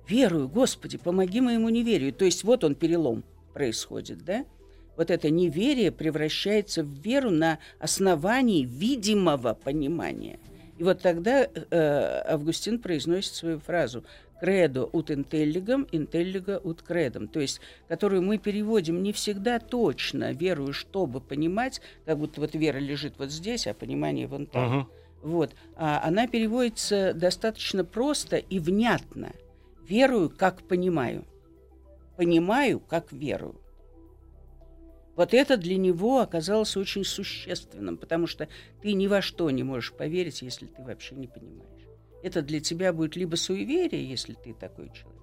Верую, 0.08 0.50
Господи, 0.50 0.98
помоги 0.98 1.42
моему 1.42 1.70
неверию. 1.70 2.14
То 2.14 2.26
есть 2.26 2.44
вот 2.44 2.64
он 2.64 2.76
перелом 2.76 3.24
происходит, 3.54 4.24
да? 4.26 4.46
Вот 4.96 5.10
это 5.10 5.30
неверие 5.30 5.92
превращается 5.92 6.84
в 6.84 6.88
веру 6.88 7.32
на 7.32 7.60
основании 7.80 8.66
видимого 8.66 9.54
понимания. 9.56 10.40
И 10.78 10.84
вот 10.84 11.02
тогда 11.02 11.44
э, 11.44 12.24
Августин 12.28 12.80
произносит 12.80 13.34
свою 13.34 13.60
фразу 13.60 14.04
«кредо 14.42 14.90
ut 14.92 15.10
intelligam, 15.10 15.88
intelliga 15.92 16.60
ut 16.62 16.84
credam», 16.88 17.28
то 17.28 17.40
есть 17.40 17.62
которую 17.88 18.24
мы 18.24 18.38
переводим 18.38 19.04
не 19.04 19.14
всегда 19.14 19.60
точно, 19.60 20.32
верую, 20.34 20.74
чтобы 20.74 21.22
понимать, 21.22 21.82
как 22.06 22.18
будто 22.18 22.42
вот 22.42 22.56
вера 22.56 22.80
лежит 22.80 23.16
вот 23.18 23.32
здесь, 23.32 23.68
а 23.68 23.74
понимание 23.74 24.28
вон 24.28 24.48
там. 24.48 24.66
Мгм. 24.66 24.90
Вот. 25.22 25.56
А 25.76 26.02
она 26.04 26.28
переводится 26.28 27.14
достаточно 27.14 27.86
просто 27.86 28.38
и 28.38 28.60
внятно. 28.60 29.32
Верую, 29.88 30.30
как 30.30 30.64
понимаю. 30.64 31.24
Понимаю, 32.18 32.80
как 32.80 33.12
верую. 33.12 33.56
Вот 35.16 35.34
это 35.34 35.58
для 35.58 35.78
него 35.78 36.20
оказалось 36.22 36.76
очень 36.76 37.04
существенным, 37.06 37.98
потому 37.98 38.26
что 38.28 38.48
ты 38.82 38.94
ни 38.94 39.08
во 39.08 39.22
что 39.22 39.50
не 39.52 39.64
можешь 39.64 39.94
поверить, 39.94 40.42
если 40.42 40.66
ты 40.66 40.82
вообще 40.82 41.16
не 41.16 41.28
понимаешь. 41.28 41.70
Это 42.24 42.42
для 42.42 42.60
тебя 42.60 42.94
будет 42.94 43.16
либо 43.16 43.36
суеверие, 43.36 44.10
если 44.10 44.34
ты 44.34 44.54
такой 44.54 44.90
человек, 44.94 45.22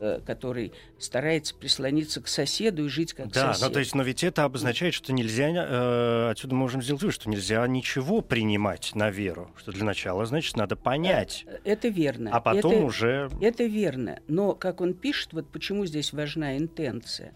э, 0.00 0.20
который 0.26 0.72
старается 0.98 1.54
прислониться 1.54 2.20
к 2.20 2.28
соседу 2.28 2.84
и 2.84 2.88
жить 2.88 3.14
как 3.14 3.28
Да, 3.32 3.54
сосед. 3.54 3.68
ну 3.68 3.72
то 3.72 3.78
есть, 3.78 3.94
но 3.94 4.02
ведь 4.02 4.24
это 4.24 4.44
обозначает, 4.44 4.92
что 4.92 5.12
нельзя, 5.12 5.48
э, 5.48 6.30
отсюда 6.32 6.54
мы 6.56 6.62
можем 6.62 6.82
сделать 6.82 7.00
вывод, 7.02 7.14
что 7.14 7.30
нельзя 7.30 7.66
ничего 7.68 8.20
принимать 8.20 8.90
на 8.94 9.10
веру, 9.10 9.50
что 9.56 9.70
для 9.72 9.84
начала, 9.84 10.26
значит, 10.26 10.56
надо 10.56 10.74
понять, 10.76 11.44
Э, 11.46 11.58
Это 11.64 11.88
верно. 11.88 12.30
а 12.32 12.40
потом 12.40 12.72
Это- 12.74 12.84
уже... 12.84 13.30
Это 13.40 13.64
верно. 13.64 14.18
Но, 14.26 14.54
как 14.54 14.80
он 14.82 14.92
пишет, 14.92 15.32
вот 15.32 15.50
почему 15.50 15.86
здесь 15.86 16.12
важна 16.12 16.58
интенция, 16.58 17.32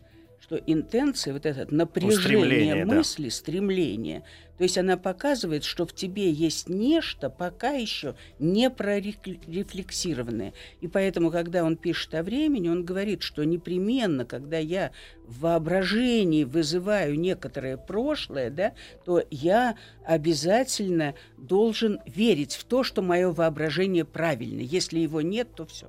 что 0.48 0.56
интенция, 0.56 1.34
вот 1.34 1.44
это 1.44 1.66
напряжение 1.72 2.18
Устремление, 2.18 2.87
да. 2.87 2.94
мысли, 2.94 3.28
стремление, 3.28 4.24
то 4.56 4.64
есть 4.64 4.78
она 4.78 4.96
показывает, 4.96 5.62
что 5.62 5.84
в 5.87 5.94
тебе 5.94 6.32
есть 6.32 6.70
нечто 6.70 7.28
пока 7.28 7.72
еще 7.72 8.14
не 8.38 8.70
прорефлексированное. 8.70 10.54
И 10.80 10.88
поэтому, 10.88 11.30
когда 11.30 11.64
он 11.64 11.76
пишет 11.76 12.14
о 12.14 12.22
времени, 12.22 12.70
он 12.70 12.82
говорит, 12.82 13.22
что 13.22 13.44
непременно, 13.44 14.24
когда 14.24 14.56
я 14.56 14.90
в 15.26 15.40
воображении 15.40 16.44
вызываю 16.44 17.20
некоторое 17.20 17.76
прошлое, 17.76 18.48
да, 18.48 18.72
то 19.04 19.22
я 19.30 19.76
обязательно 20.02 21.14
должен 21.37 22.00
верить 22.06 22.54
в 22.54 22.64
то, 22.64 22.84
что 22.84 23.02
мое 23.02 23.30
воображение 23.30 24.06
правильно. 24.06 24.61
Если 24.61 24.98
его 24.98 25.20
нет, 25.20 25.54
то 25.54 25.66
все. 25.66 25.88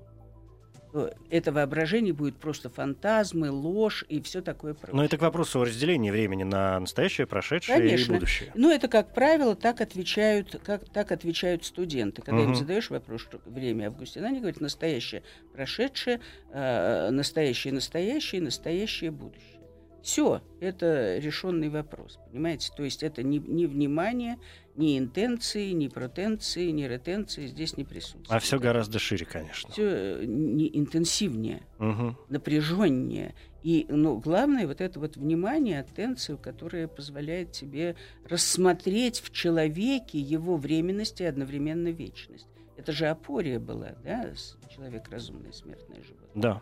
Это 1.30 1.52
воображение 1.52 2.14
будет 2.14 2.38
просто 2.38 2.70
фантазмы, 2.70 3.52
ложь 3.52 4.04
и 4.10 4.22
все 4.22 4.42
такое 4.42 4.74
прочее. 4.74 4.96
Но 4.96 5.04
это 5.04 5.18
к 5.18 5.22
вопросу 5.22 5.62
о 5.62 5.66
разделении 5.66 6.10
времени 6.10 6.44
на 6.44 6.80
настоящее, 6.80 7.28
прошедшее 7.28 7.78
Конечно. 7.78 8.14
и 8.14 8.16
будущее. 8.16 8.52
Ну, 8.56 8.72
это, 8.72 8.88
как 8.88 9.14
правило, 9.14 9.56
так 9.56 9.82
отвечают, 9.82 10.60
как, 10.64 10.90
так 10.90 11.12
отвечают 11.12 11.64
студенты. 11.64 12.22
Когда 12.22 12.42
им 12.42 12.50
Мгм. 12.50 12.56
задаешь 12.56 12.90
вопрос, 12.90 13.22
что 13.22 13.40
время 13.46 13.88
Августина, 13.88 14.28
они 14.28 14.40
говорят 14.40 14.62
настоящее, 14.62 15.24
прошедшее, 15.54 16.22
э, 16.52 17.10
настоящее, 17.12 17.74
настоящее, 17.74 18.42
настоящее, 18.42 19.12
будущее. 19.12 19.60
Все, 20.02 20.42
это 20.62 21.18
решенный 21.18 21.70
вопрос, 21.70 22.20
понимаете? 22.32 22.72
То 22.76 22.84
есть 22.84 23.04
это 23.04 23.22
ни, 23.22 23.38
ни 23.38 23.66
внимание, 23.66 24.38
ни 24.80 24.98
интенции, 24.98 25.72
ни 25.72 25.90
протенции, 25.90 26.70
ни 26.72 26.84
ретенции 26.86 27.46
здесь 27.48 27.76
не 27.78 27.84
присутствует. 27.84 28.32
А 28.32 28.40
все 28.40 28.58
гораздо 28.60 28.98
шире, 28.98 29.26
конечно. 29.26 29.70
Все 29.72 30.22
не 30.26 30.70
интенсивнее 30.80 31.62
Мгм. 31.78 32.18
напряженнее. 32.30 33.36
И 33.62 33.86
ну, 33.90 34.18
главное 34.18 34.66
вот 34.66 34.80
это 34.80 35.00
вот 35.02 35.18
внимание, 35.18 35.82
аттенцию, 35.82 36.38
которая 36.38 36.88
позволяет 36.88 37.52
тебе 37.52 37.98
рассмотреть 38.26 39.20
в 39.20 39.32
человеке 39.32 40.18
его 40.18 40.56
временность 40.56 41.20
и 41.20 41.26
одновременно 41.26 41.90
вечность. 41.90 42.48
Это 42.78 42.94
же 42.94 43.08
апория 43.08 43.60
была, 43.60 43.96
да, 44.06 44.32
человек 44.74 45.10
разумное 45.10 45.52
смертное 45.52 46.02
животное. 46.02 46.30
Да. 46.42 46.62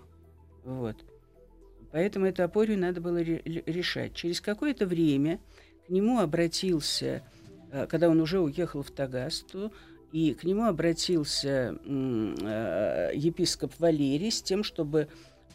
Вот. 0.63 0.97
Поэтому 1.91 2.25
эту 2.25 2.41
апорию 2.43 2.79
надо 2.79 2.99
было 2.99 3.17
ре- 3.21 3.43
ре- 3.45 3.63
решать. 3.67 4.15
Через 4.15 4.41
какое-то 4.41 4.87
время 4.87 5.39
к 5.85 5.89
нему 5.91 6.19
обратился, 6.19 7.05
э, 7.05 7.21
когда 7.89 8.09
он 8.09 8.19
уже 8.21 8.39
уехал 8.39 8.81
в 8.83 8.91
Тагасту, 8.91 9.71
и 10.11 10.33
к 10.33 10.43
нему 10.45 10.65
обратился 10.65 11.77
э, 11.85 13.11
епископ 13.13 13.73
Валерий 13.79 14.31
с 14.31 14.41
тем, 14.41 14.63
чтобы 14.63 15.07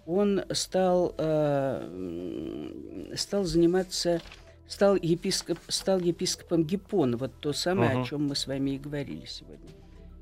он 0.05 0.42
стал, 0.51 1.14
э, 1.16 3.12
стал 3.16 3.44
заниматься, 3.44 4.20
стал, 4.66 4.96
епископ, 4.96 5.59
стал 5.68 6.01
епископом 6.01 6.64
Гиппона, 6.64 7.16
вот 7.16 7.33
то 7.40 7.53
самое, 7.53 7.92
Мгм. 7.92 8.03
о 8.03 8.05
чем 8.05 8.27
мы 8.29 8.37
с 8.37 8.46
вами 8.46 8.72
и 8.72 8.79
говорили 8.79 9.25
сегодня. 9.27 9.70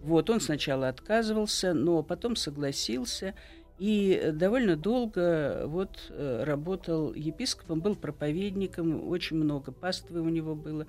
Вот, 0.02 0.30
он 0.30 0.40
сначала 0.40 0.88
отказывался, 0.88 1.74
но 1.74 2.02
потом 2.02 2.36
согласился, 2.36 3.34
и 3.78 4.30
довольно 4.34 4.76
долго 4.76 5.64
вот 5.66 6.06
э, 6.10 6.44
работал 6.44 7.14
епископом, 7.14 7.80
был 7.80 7.96
проповедником, 7.96 9.08
очень 9.08 9.36
много 9.36 9.72
паствы 9.72 10.20
у 10.20 10.28
него 10.28 10.54
было. 10.54 10.86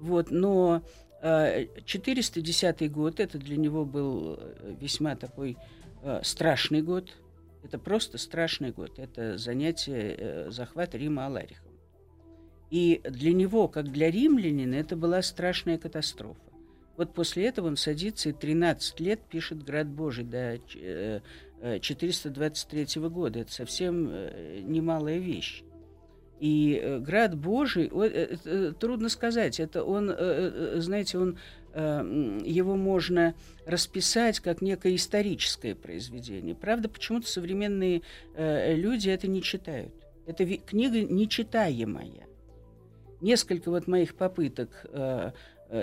Вот, 0.00 0.30
но 0.30 0.82
э, 1.22 1.66
410 1.84 2.90
год, 2.90 3.20
это 3.20 3.38
для 3.38 3.56
него 3.56 3.84
был 3.84 4.36
э, 4.38 4.74
весьма 4.80 5.16
такой 5.16 5.56
э, 6.02 6.20
страшный 6.22 6.82
год. 6.82 7.16
Это 7.64 7.78
просто 7.78 8.18
страшный 8.18 8.70
год. 8.70 8.98
Это 8.98 9.38
занятие, 9.38 10.16
э, 10.18 10.50
захват 10.50 10.94
Рима 10.94 11.26
Аларихом. 11.26 11.72
И 12.70 13.00
для 13.04 13.32
него, 13.32 13.68
как 13.68 13.90
для 13.90 14.10
римлянина, 14.10 14.74
это 14.74 14.96
была 14.96 15.22
страшная 15.22 15.78
катастрофа. 15.78 16.40
Вот 16.96 17.14
после 17.14 17.46
этого 17.46 17.68
он 17.68 17.76
садится 17.76 18.30
и 18.30 18.32
13 18.32 18.98
лет 19.00 19.20
пишет 19.20 19.64
«Град 19.64 19.86
Божий» 19.86 20.24
до 20.24 20.58
э, 20.74 21.20
э, 21.60 21.78
423 21.80 23.08
года. 23.08 23.38
Это 23.38 23.52
совсем 23.52 24.08
э, 24.10 24.60
немалая 24.62 25.18
вещь. 25.18 25.62
И 26.40 26.80
э, 26.80 26.98
град 27.00 27.36
Божий, 27.36 27.90
э, 27.92 28.36
э, 28.44 28.72
трудно 28.78 29.08
сказать, 29.08 29.58
это 29.58 29.82
он, 29.82 30.14
знаете, 30.76 31.18
он, 31.18 31.38
э, 31.74 32.40
его 32.44 32.76
можно 32.76 33.34
расписать 33.66 34.38
как 34.40 34.62
некое 34.62 34.94
историческое 34.94 35.74
произведение. 35.74 36.54
Правда, 36.54 36.88
почему-то 36.88 37.26
современные 37.26 38.02
люди 38.36 39.08
это 39.10 39.26
не 39.26 39.42
читают. 39.42 39.92
Ви- 40.38 40.62
книга 40.64 41.02
нечитаемая. 41.02 42.26
Несколько 43.20 43.70
вот 43.70 43.88
моих 43.88 44.14
попыток 44.14 44.86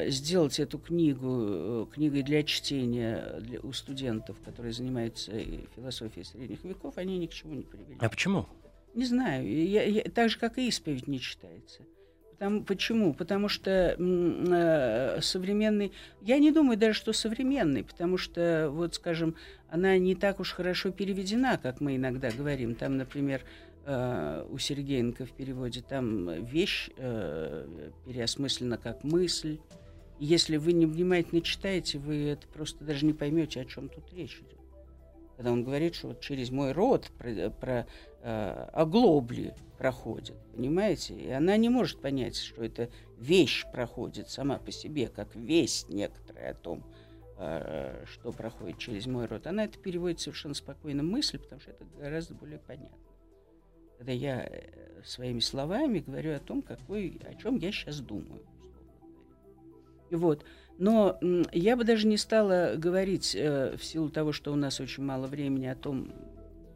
сделать 0.08 0.60
эту 0.60 0.80
книгу 0.80 1.88
книгой 1.94 2.24
для 2.24 2.44
чтения 2.44 3.40
для, 3.42 3.60
у 3.60 3.72
студентов, 3.72 4.38
которые 4.44 4.74
занимаются 4.74 5.32
философией 5.76 6.26
средних 6.26 6.64
веков, 6.64 6.98
они 6.98 7.20
ни 7.20 7.28
к 7.28 7.34
чему 7.34 7.54
не 7.54 7.64
привели. 7.64 7.98
А 8.00 8.10
почему? 8.10 8.48
Не 8.96 9.06
знаю. 9.06 9.46
Я, 9.46 9.84
я, 9.84 10.04
так 10.04 10.30
же, 10.30 10.40
как 10.40 10.58
и 10.58 10.68
исповедь 10.68 11.08
не 11.08 11.20
читается. 11.20 11.84
Потому, 12.32 12.64
почему? 12.64 13.14
Потому 13.14 13.50
что 13.50 13.96
э, 13.98 15.22
современный... 15.22 15.92
Я 16.22 16.40
не 16.40 16.52
думаю 16.52 16.78
даже, 16.78 16.98
что 16.98 17.12
современный, 17.14 17.84
потому 17.84 18.18
что, 18.18 18.70
вот, 18.72 18.96
скажем, 18.96 19.36
она 19.70 19.98
не 19.98 20.16
так 20.16 20.40
уж 20.40 20.54
хорошо 20.54 20.92
переведена, 20.92 21.58
как 21.58 21.82
мы 21.82 21.98
иногда 21.98 22.30
говорим. 22.32 22.76
Там, 22.76 22.98
например, 22.98 23.42
э, 23.86 24.46
у 24.50 24.58
Сергеенко 24.58 25.26
в 25.26 25.32
переводе 25.32 25.82
там 25.82 26.44
вещь 26.46 26.90
э, 26.98 27.90
переосмыслена 28.06 28.78
как 28.78 29.04
мысль. 29.04 29.60
Если 30.20 30.56
вы 30.56 30.72
не 30.72 30.86
внимательно 30.86 31.42
читаете, 31.42 32.00
вы 32.00 32.30
это 32.30 32.48
просто 32.48 32.86
даже 32.86 33.06
не 33.06 33.14
поймете, 33.14 33.60
о 33.60 33.66
чем 33.66 33.90
тут 33.90 34.14
речь 34.14 34.38
идет. 34.38 34.60
Когда 35.36 35.52
он 35.52 35.64
говорит, 35.64 35.96
что 35.96 36.10
вот 36.10 36.22
через 36.22 36.50
мой 36.50 36.72
род 36.72 37.12
про, 37.18 37.50
про 37.50 37.88
э, 38.26 38.70
оглобли 38.74 39.54
проходит, 39.78 40.36
понимаете? 40.56 41.14
И 41.14 41.30
она 41.30 41.58
не 41.58 41.70
может 41.70 42.02
понять, 42.02 42.36
что 42.36 42.64
эта 42.64 42.90
вещь 43.20 43.66
проходит 43.72 44.30
сама 44.30 44.58
по 44.58 44.72
себе, 44.72 45.08
как 45.08 45.36
весть 45.36 45.90
некоторая 45.90 46.52
о 46.52 46.56
том, 46.56 46.84
э, 47.38 48.04
что 48.06 48.32
проходит 48.32 48.80
через 48.80 49.06
мой 49.06 49.28
род. 49.28 49.46
Она 49.46 49.66
это 49.66 49.78
переводит 49.78 50.20
совершенно 50.20 50.56
спокойно 50.56 51.04
мысль, 51.04 51.38
потому 51.38 51.62
что 51.62 51.72
это 51.72 51.86
гораздо 52.00 52.34
более 52.34 52.60
понятно. 52.60 52.98
Когда 54.00 54.12
я 54.12 54.44
э, 54.44 55.04
своими 55.04 55.40
словами 55.40 56.00
говорю 56.00 56.36
о 56.36 56.40
том, 56.40 56.64
какой, 56.64 57.22
о 57.26 57.36
чем 57.36 57.58
я 57.58 57.72
сейчас 57.72 58.00
думаю. 58.00 58.42
Вот. 60.10 60.44
Но 60.78 61.20
я 61.54 61.78
бы 61.78 61.84
даже 61.84 62.08
не 62.08 62.18
стала 62.18 62.74
говорить, 62.76 63.36
э, 63.36 63.78
в 63.78 63.84
силу 63.84 64.10
того, 64.10 64.32
что 64.32 64.52
у 64.52 64.56
нас 64.56 64.80
очень 64.80 65.04
мало 65.04 65.28
времени, 65.28 65.68
о 65.68 65.76
том 65.76 66.12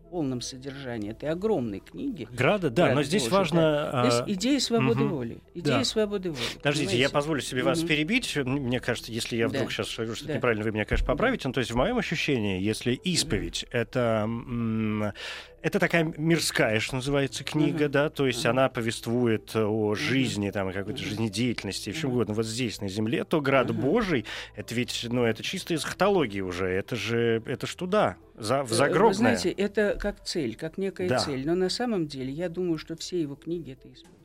полном 0.10 0.42
содержании 0.42 1.12
этой 1.12 1.30
огромной 1.30 1.80
книги. 1.80 2.28
Града, 2.32 2.70
да, 2.70 2.86
Град 2.86 2.96
но 2.96 3.04
здесь 3.04 3.24
Божий, 3.24 3.38
важно... 3.38 3.90
То 3.92 4.06
есть 4.06 4.22
а, 4.22 4.26
идея 4.28 4.60
свободы 4.60 5.02
мгм. 5.04 5.10
воли. 5.10 5.38
Идея 5.54 5.78
Да. 5.80 5.84
свободы 5.84 6.32
воли. 6.32 6.42
Подождите, 6.58 6.86
я 6.86 6.90
понимаете? 6.92 7.14
позволю 7.14 7.42
себе 7.42 7.64
вас 7.64 7.80
Мгм. 7.80 7.88
перебить. 7.88 8.36
Мне 8.36 8.80
кажется, 8.80 9.12
если 9.12 9.38
я 9.38 9.48
вдруг 9.48 9.68
Да. 9.68 9.70
сейчас 9.72 9.90
скажу 9.90 10.16
что-то 10.16 10.30
Да. 10.30 10.38
неправильно, 10.38 10.64
вы 10.64 10.72
меня, 10.72 10.86
конечно, 10.86 11.06
поправите. 11.06 11.48
Ну, 11.48 11.54
то 11.54 11.60
есть, 11.60 11.72
в 11.72 11.76
моем 11.76 11.98
ощущении, 11.98 12.62
если 12.62 12.94
исповедь 12.94 13.66
это, 13.72 14.22
м, 14.26 15.14
это 15.62 15.80
такая 15.80 16.04
мирская, 16.18 16.80
что 16.80 16.96
называется, 16.96 17.44
книга, 17.44 17.86
Мгм. 17.86 17.92
да, 17.92 18.10
то 18.10 18.28
есть 18.28 18.44
Мгм. 18.46 18.50
она 18.52 18.70
повествует 18.70 19.56
о 19.56 19.96
жизни, 19.96 20.52
там, 20.52 20.72
какой-то 20.72 21.02
жизнедеятельности, 21.04 21.92
чем 21.92 22.10
Мгм. 22.10 22.16
угодно, 22.18 22.34
вот 22.36 22.46
здесь, 22.46 22.82
на 22.82 22.88
земле, 22.88 23.24
то 23.24 23.42
град 23.42 23.70
Мгм. 23.70 23.82
Божий, 23.82 24.26
это 24.56 24.74
ведь, 24.76 25.06
ну, 25.10 25.24
это 25.24 25.44
чисто 25.44 25.74
из 25.74 25.84
хтологии 25.84 26.42
уже, 26.42 26.68
это 26.68 26.96
же, 26.96 27.42
это 27.46 27.68
ж 27.68 27.76
туда, 27.76 28.18
за, 28.36 28.64
в 28.64 28.72
Э, 28.72 28.76
загробное. 28.76 29.08
Вы 29.10 29.14
знаете, 29.16 29.52
это 29.52 29.98
как 30.00 30.24
цель, 30.24 30.56
как 30.56 30.78
некая 30.78 31.10
Да. 31.10 31.20
цель. 31.20 31.46
Но 31.46 31.56
на 31.56 31.70
самом 31.70 32.08
деле 32.08 32.32
я 32.32 32.50
думаю, 32.50 32.78
что 32.78 32.96
все 32.96 33.22
его 33.22 33.36
книги 33.36 33.72
это 33.74 33.88
исповедь. 33.88 34.16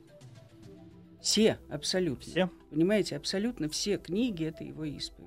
Все, 1.21 1.59
абсолютно. 1.69 2.31
Все? 2.31 2.51
Понимаете, 2.71 3.17
абсолютно 3.17 3.69
все 3.71 3.97
книги 3.97 4.45
это 4.45 4.63
его 4.63 4.85
исповедь. 4.85 5.24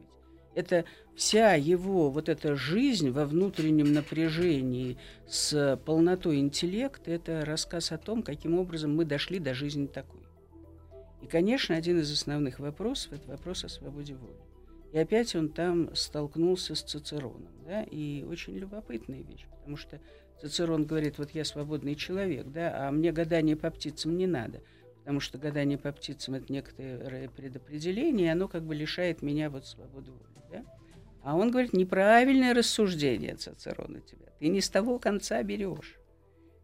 Это 0.58 0.86
вся 1.16 1.54
его 1.54 2.10
вот 2.10 2.30
эта 2.30 2.56
жизнь 2.56 3.12
во 3.12 3.28
внутреннем 3.28 3.94
напряжении 3.94 4.98
с 5.28 5.80
полнотой 5.86 6.40
интеллекта, 6.40 7.12
это 7.12 7.46
рассказ 7.46 7.92
о 7.92 8.00
том, 8.00 8.24
каким 8.24 8.58
образом 8.58 8.96
мы 8.96 9.06
дошли 9.06 9.38
до 9.38 9.54
жизни 9.54 9.86
такой. 9.86 10.22
И, 11.22 11.28
конечно, 11.28 11.76
один 11.76 12.00
из 12.00 12.12
основных 12.12 12.58
вопросов– 12.58 13.12
это 13.14 13.30
вопрос 13.30 13.66
о 13.66 13.70
свободе 13.70 14.16
воли. 14.16 14.34
И 14.94 14.98
опять 14.98 15.36
он 15.36 15.50
там 15.50 15.96
столкнулся 15.96 16.74
с 16.74 16.82
Цицероном. 16.82 17.52
Да? 17.64 17.84
И 17.84 18.24
очень 18.24 18.58
любопытная 18.58 19.22
вещь, 19.22 19.46
потому 19.60 19.78
что 19.78 20.00
Цицерон 20.42 20.86
говорит, 20.86 21.20
вот 21.20 21.36
я 21.36 21.46
свободный 21.46 21.94
человек, 21.94 22.48
да, 22.48 22.88
а 22.88 22.92
мне 22.92 23.12
гадание 23.12 23.56
по 23.56 23.70
птицам 23.70 24.18
не 24.18 24.26
надо, 24.26 24.64
потому 25.02 25.20
что 25.20 25.38
гадание 25.38 25.78
по 25.78 25.92
птицам– 25.92 26.34
это 26.36 26.52
некоторое 26.52 27.30
предопределение, 27.30 28.26
и 28.26 28.32
оно 28.32 28.48
как 28.48 28.64
бы 28.64 28.74
лишает 28.74 29.22
меня 29.22 29.52
вот 29.52 29.68
свободы 29.68 30.10
воли. 30.10 30.37
Да? 30.52 30.64
А 31.24 31.36
он 31.36 31.52
говорит, 31.52 31.74
неправильное 31.74 32.54
рассуждение 32.54 33.36
Цицерона 33.36 34.02
тебя, 34.02 34.28
ты 34.40 34.48
не 34.48 34.62
с 34.62 34.70
того 34.70 35.00
конца 35.00 35.44
берешь. 35.44 35.98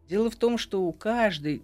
Дело 0.08 0.28
в 0.30 0.36
том, 0.36 0.58
что 0.58 0.82
у 0.82 0.92
каждой 0.92 1.62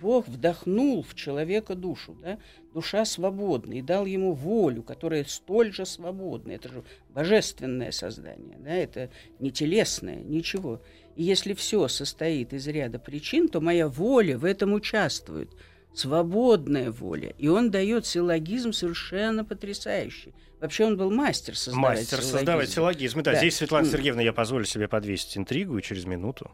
Бог 0.00 0.26
вдохнул 0.28 1.02
в 1.02 1.14
человека 1.14 1.74
душу, 1.74 2.16
да? 2.22 2.38
душа 2.72 3.04
свободна, 3.04 3.74
и 3.74 3.82
дал 3.82 4.06
ему 4.06 4.32
волю, 4.32 4.82
которая 4.82 5.24
столь 5.24 5.72
же 5.72 5.84
свободна. 5.84 6.52
Это 6.52 6.70
же 6.70 6.84
божественное 7.10 7.90
создание, 7.90 8.56
да? 8.58 8.70
это 8.70 9.10
не 9.40 9.50
телесное, 9.50 10.22
ничего. 10.22 10.80
И 11.16 11.22
если 11.22 11.52
все 11.52 11.86
состоит 11.88 12.54
из 12.54 12.66
ряда 12.66 12.98
причин, 12.98 13.48
то 13.48 13.60
моя 13.60 13.88
воля 13.88 14.38
в 14.38 14.46
этом 14.46 14.72
участвует. 14.72 15.50
Свободная 15.94 16.90
воля. 16.90 17.34
И 17.38 17.48
он 17.48 17.70
дает 17.70 18.06
силлогизм 18.06 18.72
совершенно 18.72 19.44
потрясающий. 19.44 20.32
Вообще 20.60 20.84
он 20.84 20.96
был 20.96 21.10
мастер 21.10 21.56
создавать 21.56 21.98
Мастер 21.98 22.18
силлогизм. 22.18 22.36
создавать 22.36 22.68
силлогизмы. 22.70 23.22
Да, 23.22 23.32
Да. 23.32 23.38
здесь, 23.38 23.56
Светлана. 23.56 23.86
Сергеевна, 23.86 24.22
я 24.22 24.32
позволю 24.32 24.64
себе 24.66 24.88
подвесить 24.88 25.36
интригу 25.36 25.78
и 25.78 25.82
через 25.82 26.04
минуту. 26.04 26.50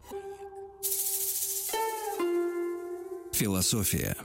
Философия. 3.32 4.16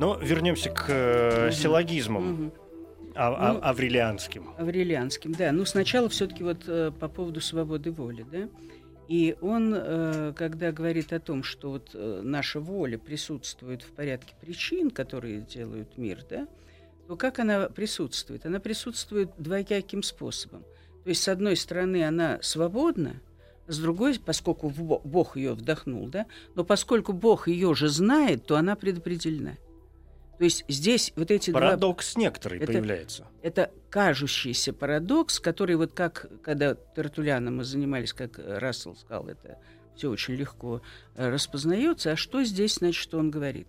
Но 0.00 0.16
вернемся 0.22 0.70
к 0.70 0.84
э, 0.88 1.50
силлогизмам 1.52 2.52
а- 3.16 3.34
а- 3.34 3.52
Ну, 3.54 3.60
аврелианским. 3.62 4.50
Аврелианским, 4.56 5.32
да. 5.34 5.50
Ну, 5.50 5.64
сначала 5.64 6.08
все-таки 6.08 6.44
вот 6.44 6.58
э, 6.68 6.92
по 6.98 7.08
поводу 7.08 7.40
свободы 7.40 7.90
воли, 7.90 8.24
да. 8.30 8.48
И 9.08 9.36
он, 9.40 9.74
э, 9.74 10.34
когда 10.36 10.70
говорит 10.70 11.14
о 11.14 11.18
том, 11.18 11.42
что 11.42 11.70
вот 11.70 11.90
э, 11.94 12.20
наша 12.22 12.60
воля 12.60 12.98
присутствует 12.98 13.80
в 13.80 13.90
порядке 13.92 14.34
причин, 14.38 14.90
которые 14.90 15.40
делают 15.40 15.96
мир, 15.96 16.22
да, 16.28 16.46
то 17.06 17.16
как 17.16 17.38
она 17.38 17.70
присутствует? 17.70 18.44
Она 18.44 18.60
присутствует 18.60 19.30
двояким 19.38 20.02
способом. 20.02 20.62
То 21.04 21.08
есть, 21.08 21.22
с 21.22 21.28
одной 21.28 21.56
стороны, 21.56 22.06
она 22.06 22.38
свободна, 22.42 23.22
с 23.66 23.78
другой, 23.78 24.20
поскольку 24.22 24.68
Бог 24.68 25.36
ее 25.38 25.54
вдохнул, 25.54 26.06
да, 26.08 26.26
но 26.54 26.64
поскольку 26.64 27.14
Бог 27.14 27.48
ее 27.48 27.74
же 27.74 27.88
знает, 27.88 28.44
то 28.44 28.56
она 28.56 28.76
предопределена. 28.76 29.56
То 30.38 30.44
есть 30.44 30.64
здесь 30.68 31.12
вот 31.16 31.30
эти 31.30 31.50
два 31.50 31.60
Парадокс 31.60 32.16
некоторый 32.16 32.60
Это- 32.60 32.72
появляется. 32.72 33.26
это 33.42 33.72
кажущийся 33.90 34.72
парадокс, 34.72 35.40
который 35.40 35.74
вот 35.76 35.92
как, 35.92 36.30
когда 36.42 36.76
Тертуляном 36.94 37.56
мы 37.56 37.64
занимались, 37.64 38.12
как 38.12 38.38
Рассел 38.38 38.94
сказал, 38.94 39.28
это 39.28 39.58
все 39.96 40.10
очень 40.10 40.34
легко 40.34 40.80
э, 41.16 41.28
распознается. 41.28 42.12
А 42.12 42.16
что 42.16 42.44
здесь, 42.44 42.76
значит, 42.76 43.12
он 43.14 43.30
говорит? 43.30 43.66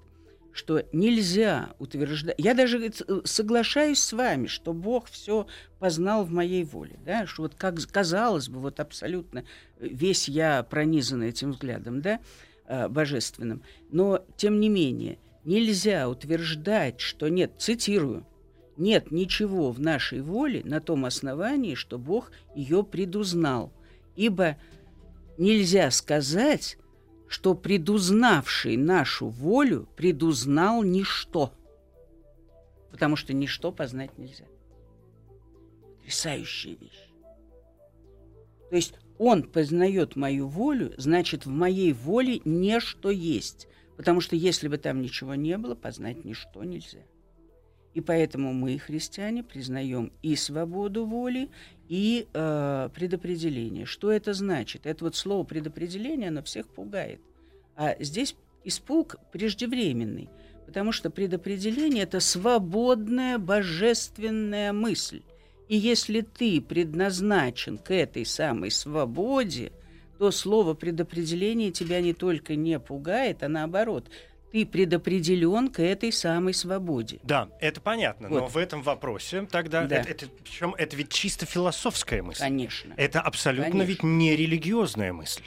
Что 0.51 0.83
нельзя 0.93 1.71
утверждать... 1.79 2.35
Я 2.37 2.53
даже 2.53 2.77
говорит, 2.77 3.01
э, 3.07 3.21
соглашаюсь 3.23 3.99
с 3.99 4.13
вами, 4.13 4.45
что 4.45 4.73
Бог 4.73 5.09
все 5.09 5.47
познал 5.79 6.23
в 6.23 6.31
моей 6.31 6.63
воле. 6.63 6.99
Да? 7.03 7.25
Что 7.25 7.43
вот 7.43 7.55
как 7.55 7.75
казалось 7.91 8.47
бы, 8.47 8.59
вот 8.59 8.79
абсолютно 8.79 9.43
весь 9.79 10.29
я 10.29 10.61
пронизан 10.61 11.23
этим 11.23 11.51
взглядом, 11.51 12.01
да, 12.01 12.19
э, 12.67 12.87
божественным. 12.89 13.63
Но, 13.91 14.23
тем 14.37 14.59
не 14.59 14.69
менее, 14.69 15.17
нельзя 15.43 16.09
утверждать, 16.09 16.99
что 16.99 17.27
нет, 17.29 17.53
цитирую, 17.57 18.25
нет 18.77 19.11
ничего 19.11 19.71
в 19.71 19.79
нашей 19.79 20.21
воле 20.21 20.61
на 20.63 20.79
том 20.79 21.05
основании, 21.05 21.75
что 21.75 21.97
Бог 21.97 22.31
ее 22.55 22.83
предузнал. 22.83 23.73
Ибо 24.15 24.57
нельзя 25.37 25.91
сказать, 25.91 26.77
что 27.27 27.53
предузнавший 27.55 28.77
нашу 28.77 29.27
волю 29.27 29.87
предузнал 29.95 30.83
ничто. 30.83 31.53
Потому 32.91 33.15
что 33.15 33.33
ничто 33.33 33.71
познать 33.71 34.17
нельзя. 34.17 34.45
Потрясающая 35.97 36.75
вещь. 36.75 37.09
То 38.69 38.75
есть 38.75 38.93
он 39.17 39.43
познает 39.43 40.15
мою 40.15 40.47
волю, 40.47 40.93
значит, 40.97 41.45
в 41.45 41.49
моей 41.49 41.93
воле 41.93 42.41
нечто 42.45 43.09
есть. 43.09 43.67
Потому 43.99 44.21
что 44.21 44.37
если 44.37 44.69
бы 44.69 44.77
там 44.77 45.01
ничего 45.01 45.35
не 45.35 45.57
было, 45.57 45.75
познать 45.75 46.23
ничто 46.23 46.63
нельзя. 46.63 47.01
И 47.93 47.99
поэтому 47.99 48.53
мы, 48.53 48.77
христиане, 48.77 49.43
признаем 49.43 50.13
и 50.21 50.37
свободу 50.37 51.05
воли, 51.05 51.49
и 51.89 52.25
э, 52.33 52.89
предопределение. 52.95 53.85
Что 53.85 54.09
это 54.09 54.33
значит? 54.33 54.85
Это 54.85 55.03
вот 55.03 55.17
слово 55.17 55.43
предопределение, 55.43 56.29
оно 56.29 56.41
всех 56.43 56.69
пугает. 56.69 57.19
А 57.75 57.97
здесь 57.99 58.37
испуг 58.63 59.17
преждевременный, 59.33 60.29
потому 60.65 60.93
что 60.93 61.09
предопределение— 61.09 62.03
это 62.05 62.21
свободная 62.21 63.37
божественная 63.37 64.71
мысль. 64.71 65.23
И 65.67 65.75
если 65.75 66.21
ты 66.21 66.61
предназначен 66.61 67.77
к 67.77 67.93
этой 67.93 68.25
самой 68.25 68.71
свободе, 68.71 69.73
то 70.19 70.31
слово 70.31 70.73
предопределение 70.73 71.71
тебя 71.71 72.01
не 72.01 72.13
только 72.13 72.55
не 72.55 72.77
пугает, 72.77 73.41
а 73.41 73.47
наоборот, 73.47 74.09
ты 74.51 74.65
предопределен 74.65 75.69
к 75.69 75.79
этой 75.81 76.11
самой 76.11 76.53
свободе. 76.53 77.19
Да, 77.23 77.49
это 77.61 77.79
понятно, 77.79 78.27
Вот. 78.27 78.39
но 78.41 78.47
в 78.47 78.57
этом 78.57 78.81
вопросе 78.81 79.47
тогда 79.49 79.85
Да. 79.87 79.95
это, 80.01 80.09
это- 80.09 80.25
причем 80.43 80.75
это 80.77 80.97
ведь 80.97 81.09
чисто 81.09 81.45
философская 81.45 82.21
мысль. 82.21 82.41
Конечно. 82.41 82.93
Это 82.97 83.21
абсолютно 83.21 83.71
Конечно. 83.71 83.87
ведь 83.89 84.03
не 84.03 84.35
религиозная 84.35 85.13
мысль. 85.13 85.43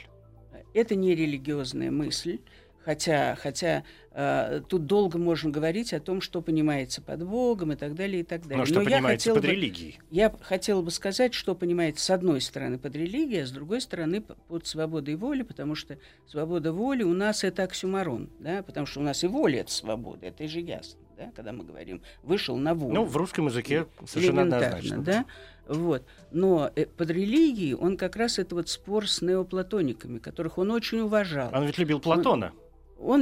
Это 0.73 0.95
не 0.95 1.13
религиозная 1.13 1.91
мысль, 1.91 2.39
хотя, 2.83 3.35
хотя 3.41 3.83
э, 4.11 4.61
тут 4.67 4.85
долго 4.85 5.17
можно 5.17 5.49
говорить 5.49 5.93
о 5.93 5.99
том, 5.99 6.21
что 6.21 6.41
понимается 6.41 7.01
под 7.01 7.25
Богом 7.25 7.71
и 7.71 7.75
так 7.75 7.95
далее, 7.95 8.21
и 8.21 8.23
так 8.23 8.41
далее. 8.43 8.57
Но 8.57 8.65
что 8.65 8.81
я 8.81 8.85
понимаете 8.85 9.19
хотела 9.21 9.35
под 9.35 9.45
бы- 9.45 9.51
религией? 9.51 9.99
Я 10.11 10.33
хотела 10.41 10.81
бы 10.81 10.91
сказать, 10.91 11.33
что 11.33 11.55
понимается 11.55 12.05
с 12.05 12.09
одной 12.09 12.41
стороны 12.41 12.77
под 12.77 12.95
религией, 12.95 13.41
а 13.41 13.45
с 13.47 13.51
другой 13.51 13.81
стороны 13.81 14.21
под 14.21 14.67
свободой 14.67 15.15
воли, 15.15 15.43
потому 15.43 15.75
что 15.75 15.97
свобода 16.27 16.73
воли 16.73 17.03
у 17.03 17.13
нас 17.13 17.43
это 17.43 17.63
оксюмарон, 17.63 18.29
да, 18.39 18.63
потому 18.63 18.85
что 18.85 18.99
у 18.99 19.03
нас 19.03 19.23
и 19.23 19.27
воля 19.27 19.61
это 19.61 19.71
свобода, 19.71 20.25
это 20.25 20.47
же 20.47 20.59
ясно, 20.59 20.99
да, 21.17 21.31
когда 21.35 21.51
мы 21.51 21.63
говорим 21.63 22.01
вышел 22.23 22.57
на 22.57 22.73
волю. 22.73 22.93
Ну, 22.93 23.05
в 23.05 23.15
русском 23.17 23.47
языке 23.47 23.87
совершенно 24.05 24.41
Элементарно, 24.41 24.67
однозначно. 24.67 25.03
да? 25.03 25.25
Вот. 25.67 26.03
Но 26.31 26.71
э, 26.75 26.85
под 26.85 27.09
религией 27.09 27.73
он 27.73 27.95
как 27.95 28.17
раз 28.17 28.37
это 28.37 28.55
вот 28.55 28.67
спор 28.67 29.07
с 29.07 29.21
неоплатониками, 29.21 30.19
которых 30.19 30.57
он 30.57 30.71
очень 30.71 30.99
уважал. 30.99 31.49
Он 31.53 31.65
ведь 31.65 31.77
любил 31.77 31.99
Платона. 32.01 32.47
Он 32.47 32.62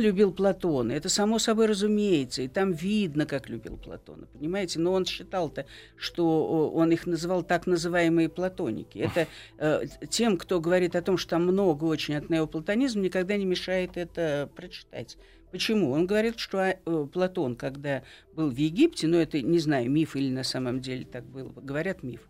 любил 0.01 0.32
Платона, 0.32 0.91
это 0.91 1.09
само 1.09 1.39
собой 1.39 1.65
разумеется, 1.65 2.41
и 2.41 2.47
там 2.47 2.72
видно, 2.72 3.26
как 3.26 3.49
любил 3.49 3.78
Платона, 3.78 4.28
понимаете? 4.28 4.80
Но 4.80 4.93
он 4.93 5.05
считал-то, 5.05 5.65
что 5.95 6.72
он 6.72 6.91
их 6.91 7.07
называл 7.07 7.43
так 7.43 7.67
называемые 7.67 8.30
платоники. 8.30 8.99
Это 8.99 9.28
э, 9.57 9.84
тем, 10.09 10.38
кто 10.38 10.59
говорит 10.59 10.95
о 10.95 11.01
том, 11.01 11.17
что 11.17 11.32
там 11.32 11.43
много 11.43 11.86
очень 11.86 12.15
от 12.15 12.30
неоплатонизма, 12.30 13.01
никогда 13.01 13.38
не 13.38 13.45
мешает 13.45 13.97
это 13.97 14.49
прочитать. 14.55 15.17
Почему? 15.51 15.91
Он 15.91 16.07
говорит, 16.07 16.39
что 16.39 16.59
а, 16.59 16.78
э, 16.86 17.07
Платон, 17.11 17.55
когда 17.55 18.03
был 18.34 18.49
в 18.49 18.55
Египте, 18.55 19.07
но 19.07 19.17
это, 19.17 19.41
не 19.41 19.59
знаю, 19.59 19.91
миф 19.91 20.15
или 20.15 20.32
на 20.32 20.43
самом 20.43 20.80
деле 20.80 21.05
так 21.05 21.26
было, 21.26 21.49
говорят 21.49 22.03
миф, 22.03 22.22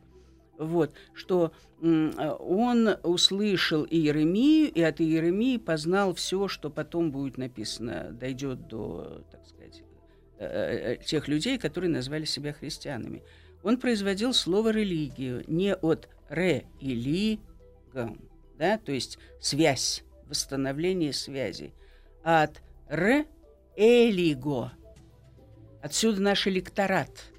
вот, 0.61 0.93
что 1.13 1.51
э, 1.81 2.35
он 2.39 2.89
услышал 3.03 3.83
Иеремию, 3.83 4.71
и 4.71 4.81
от 4.81 5.01
Иеремии 5.01 5.57
познал 5.57 6.13
все, 6.13 6.47
что 6.47 6.69
потом 6.69 7.11
будет 7.11 7.37
написано, 7.37 8.11
дойдет 8.11 8.67
до, 8.67 9.23
так 9.31 9.45
сказать, 9.47 9.81
э, 10.37 10.45
э, 10.45 11.03
тех 11.03 11.27
людей, 11.27 11.57
которые 11.57 11.89
назвали 11.89 12.25
себя 12.25 12.53
христианами. 12.53 13.23
Он 13.63 13.77
производил 13.77 14.33
слово 14.33 14.69
религию 14.69 15.43
не 15.47 15.75
от 15.75 16.07
ре 16.29 16.65
и 16.79 16.93
ли, 16.93 17.39
гам, 17.91 18.19
да, 18.57 18.77
то 18.77 18.91
есть 18.91 19.17
связь, 19.39 20.03
восстановление 20.27 21.11
связи, 21.11 21.73
а 22.23 22.43
от 22.43 22.61
ре 22.87 23.25
элиго. 23.75 24.71
Отсюда 25.81 26.21
наш 26.21 26.45
электорат– 26.45 27.09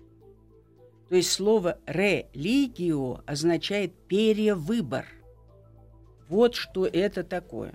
то 1.13 1.17
есть 1.17 1.31
слово 1.31 1.79
«религио» 1.87 3.21
означает 3.27 3.93
«перевыбор». 4.09 5.05
Вот 6.31 6.55
что 6.55 6.87
это 6.87 7.23
такое. 7.23 7.75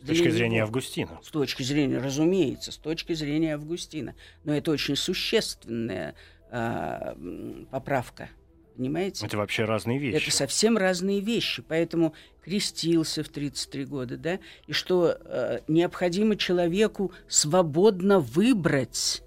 С 0.00 0.06
точки 0.06 0.28
зрения 0.28 0.58
него. 0.58 0.66
Августина. 0.66 1.18
С 1.20 1.30
точки 1.30 1.64
зрения, 1.64 1.98
разумеется, 1.98 2.70
с 2.70 2.76
точки 2.76 3.12
зрения 3.12 3.54
Августина. 3.54 4.14
Но 4.44 4.54
это 4.54 4.70
очень 4.70 4.94
существенная 4.94 6.14
м, 6.52 7.66
поправка. 7.72 8.30
Понимаете? 8.76 9.26
Это 9.26 9.36
вообще 9.36 9.64
разные 9.64 9.98
вещи. 9.98 10.22
Это 10.22 10.30
совсем 10.30 10.78
разные 10.78 11.18
вещи. 11.18 11.64
Поэтому 11.66 12.14
крестился 12.40 13.24
в 13.24 13.28
33 13.30 13.84
года, 13.84 14.16
да, 14.16 14.38
и 14.68 14.72
что 14.72 15.18
э, 15.24 15.58
необходимо 15.66 16.36
человеку 16.36 17.10
свободно 17.26 18.20
выбрать 18.20 19.24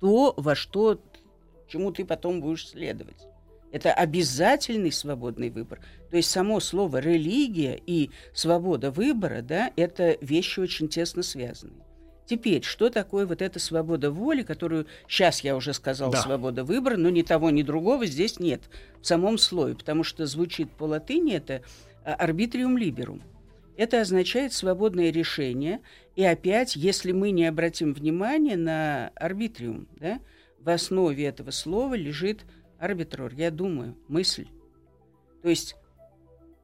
то, 0.00 0.34
во 0.36 0.56
что, 0.56 1.00
чему 1.68 1.92
ты 1.92 2.04
потом 2.04 2.40
будешь 2.40 2.68
следовать. 2.68 3.26
Это 3.70 3.92
обязательный 3.92 4.92
свободный 4.92 5.50
выбор. 5.50 5.80
То 6.10 6.16
есть 6.16 6.30
само 6.30 6.58
слово 6.58 6.98
религия 6.98 7.78
и 7.86 8.10
свобода 8.32 8.90
выбора, 8.90 9.42
да, 9.42 9.70
это 9.76 10.16
вещи 10.22 10.60
очень 10.60 10.88
тесно 10.88 11.22
связанные. 11.22 11.84
Теперь, 12.24 12.62
что 12.62 12.90
такое 12.90 13.26
вот 13.26 13.40
эта 13.40 13.58
свобода 13.58 14.10
воли, 14.10 14.42
которую 14.42 14.86
сейчас 15.06 15.40
я 15.40 15.56
уже 15.56 15.72
сказал, 15.72 16.10
Да. 16.10 16.18
свобода 16.18 16.64
выбора, 16.64 16.96
но 16.96 17.08
ни 17.10 17.22
того, 17.22 17.50
ни 17.50 17.62
другого 17.62 18.06
здесь 18.06 18.38
нет 18.38 18.62
в 19.00 19.06
самом 19.06 19.38
слове, 19.38 19.74
потому 19.74 20.02
что 20.02 20.26
звучит 20.26 20.70
по 20.70 20.84
латыни 20.84 21.34
это 21.34 21.62
арбитриум 22.04 22.76
либерум. 22.76 23.22
Это 23.76 24.00
означает 24.00 24.52
свободное 24.52 25.10
решение. 25.10 25.80
И 26.16 26.24
опять, 26.24 26.74
если 26.74 27.12
мы 27.12 27.30
не 27.30 27.46
обратим 27.46 27.94
внимание 27.94 28.56
на 28.56 29.10
арбитриум, 29.14 29.88
да, 29.98 30.18
в 30.60 30.68
основе 30.68 31.24
этого 31.26 31.50
слова 31.50 31.94
лежит 31.94 32.44
арбитрор, 32.78 33.32
я 33.34 33.50
думаю, 33.50 33.96
мысль. 34.08 34.48
То 35.42 35.48
есть 35.48 35.76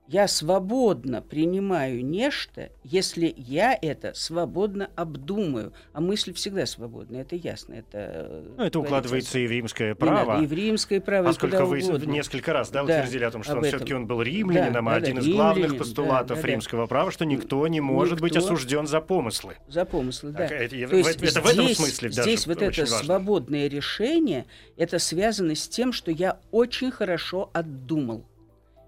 я 0.07 0.29
свободно 0.29 1.23
принимаю 1.23 2.05
нечто, 2.05 2.71
если 2.83 3.33
я 3.39 3.77
это 3.81 4.13
свободно 4.15 4.91
обдумаю. 4.97 5.73
А 5.95 6.01
мысль 6.03 6.35
всегда 6.35 6.67
свободна, 6.67 7.17
это 7.17 7.37
ясно. 7.37 7.75
Это, 7.75 8.43
Ну, 8.57 8.65
это 8.65 8.79
говорится 8.79 8.79
укладывается 8.81 9.39
и 9.39 9.47
в 9.47 9.51
римское 9.51 9.89
не 9.91 9.95
право. 9.95 10.33
надо, 10.35 10.45
и 10.45 10.47
в 10.47 10.53
римское 10.53 11.01
право, 11.01 11.25
Поскольку 11.29 11.57
куда 11.57 11.65
вы 11.65 11.83
угодно. 11.83 12.11
несколько 12.11 12.53
раз 12.53 12.71
да, 12.71 12.85
Да, 12.85 12.99
утвердили 12.99 13.25
о 13.25 13.31
том, 13.31 13.43
что 13.43 13.57
он 13.57 13.65
все-таки 13.65 13.95
он 13.95 14.07
был 14.07 14.21
римлянином, 14.21 14.85
Да, 14.85 14.91
а 14.91 15.01
да, 15.01 15.07
один 15.07 15.17
да, 15.17 15.23
из 15.23 15.29
главных 15.29 15.57
римлянин, 15.65 15.79
постулатов 15.79 16.37
да, 16.37 16.43
да, 16.43 16.49
римского 16.49 16.87
права, 16.87 17.11
что 17.11 17.25
никто 17.25 17.67
не 17.67 17.81
может 17.81 18.21
быть 18.21 18.35
Никто. 18.35 18.45
осужден 18.47 18.87
за 18.87 19.01
помыслы. 19.01 19.57
За 19.69 19.87
помыслы, 19.87 20.33
да. 20.33 20.47
Так, 20.49 20.53
это, 20.53 20.89
То 20.89 20.97
есть 20.97 21.23
это 21.23 21.41
в 21.41 21.47
этом 21.47 21.65
здесь- 21.65 21.77
смысле 21.79 22.09
даже 22.11 22.23
Здесь 22.23 22.47
вот 22.47 22.61
это 22.61 22.81
важно. 22.83 22.99
свободное 22.99 23.69
решение, 23.69 24.45
это 24.77 24.99
связано 24.99 25.55
с 25.55 25.67
тем, 25.67 25.93
что 25.95 26.11
я 26.11 26.39
очень 26.51 26.91
хорошо 26.91 27.49
отдумал. 27.55 28.27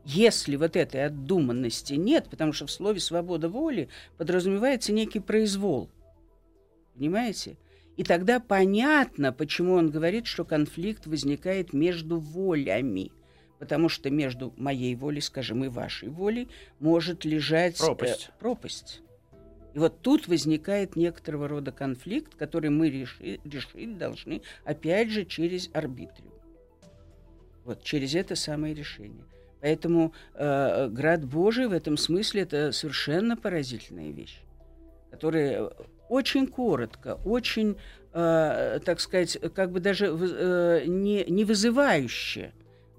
Если 0.09 0.55
вот 0.55 0.77
этой 0.77 1.05
отдуманности 1.07 1.95
нет, 1.95 2.29
потому 2.31 2.53
что 2.53 2.67
в 2.67 2.71
слове 2.71 3.01
«свобода 3.01 3.49
воли» 3.49 3.89
подразумевается 4.17 4.93
некий 4.93 5.19
произвол. 5.19 5.91
Понимаете? 6.95 7.57
И 7.97 8.05
тогда 8.05 8.39
понятно, 8.39 9.33
почему 9.33 9.75
он 9.75 9.91
говорит, 9.91 10.27
что 10.27 10.45
конфликт 10.45 11.09
возникает 11.09 11.73
между 11.73 12.21
волями. 12.21 13.11
Потому 13.59 13.89
что 13.89 14.09
между 14.09 14.55
моей 14.57 14.95
волей, 14.95 15.21
скажем, 15.21 15.65
и 15.65 15.69
вашей 15.69 16.09
волей 16.09 16.49
может 16.79 17.25
лежать 17.25 17.81
э, 17.81 17.85
Пропасть. 17.85 18.31
пропасть. 18.39 19.03
И 19.75 19.79
вот 19.81 20.03
тут 20.03 20.29
возникает 20.29 20.95
некоторого 20.95 21.49
рода 21.49 21.73
конфликт, 21.73 22.37
который 22.37 22.71
мы 22.71 22.91
реши- 22.91 23.41
решить 23.43 23.99
должны, 23.99 24.43
опять 24.65 25.11
же, 25.11 25.25
через 25.25 25.69
арбитриум. 25.73 26.33
Вот 27.65 27.83
через 27.83 28.15
это 28.15 28.37
самое 28.37 28.73
решение. 28.73 29.25
Поэтому 29.67 30.13
э, 30.35 30.89
град 30.91 31.25
Божий 31.25 31.67
в 31.67 31.73
этом 31.73 31.97
смысле 31.97 32.43
это 32.43 32.71
совершенно 32.71 33.37
поразительная 33.37 34.13
вещь, 34.13 34.39
которая 35.11 35.73
очень 36.09 36.47
коротко, 36.47 37.19
очень, 37.25 37.77
э, 38.13 38.79
так 38.85 39.01
сказать, 39.01 39.37
как 39.57 39.73
бы 39.73 39.81
даже 39.81 40.07
э, 40.07 40.85
не, 40.87 41.25
не 41.25 41.45
вызывающе 41.45 42.53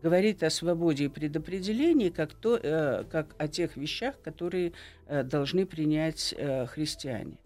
говорит 0.03 0.43
о 0.43 0.49
свободе 0.49 1.05
и 1.05 1.07
предопределении 1.07 2.09
как, 2.09 2.33
то, 2.33 2.59
э, 2.61 3.05
как 3.09 3.33
о 3.37 3.47
тех 3.47 3.77
вещах, 3.77 4.19
которые 4.21 4.73
э, 5.05 5.23
должны 5.23 5.65
принять 5.65 6.35
э, 6.37 6.65
христиане. 6.65 7.37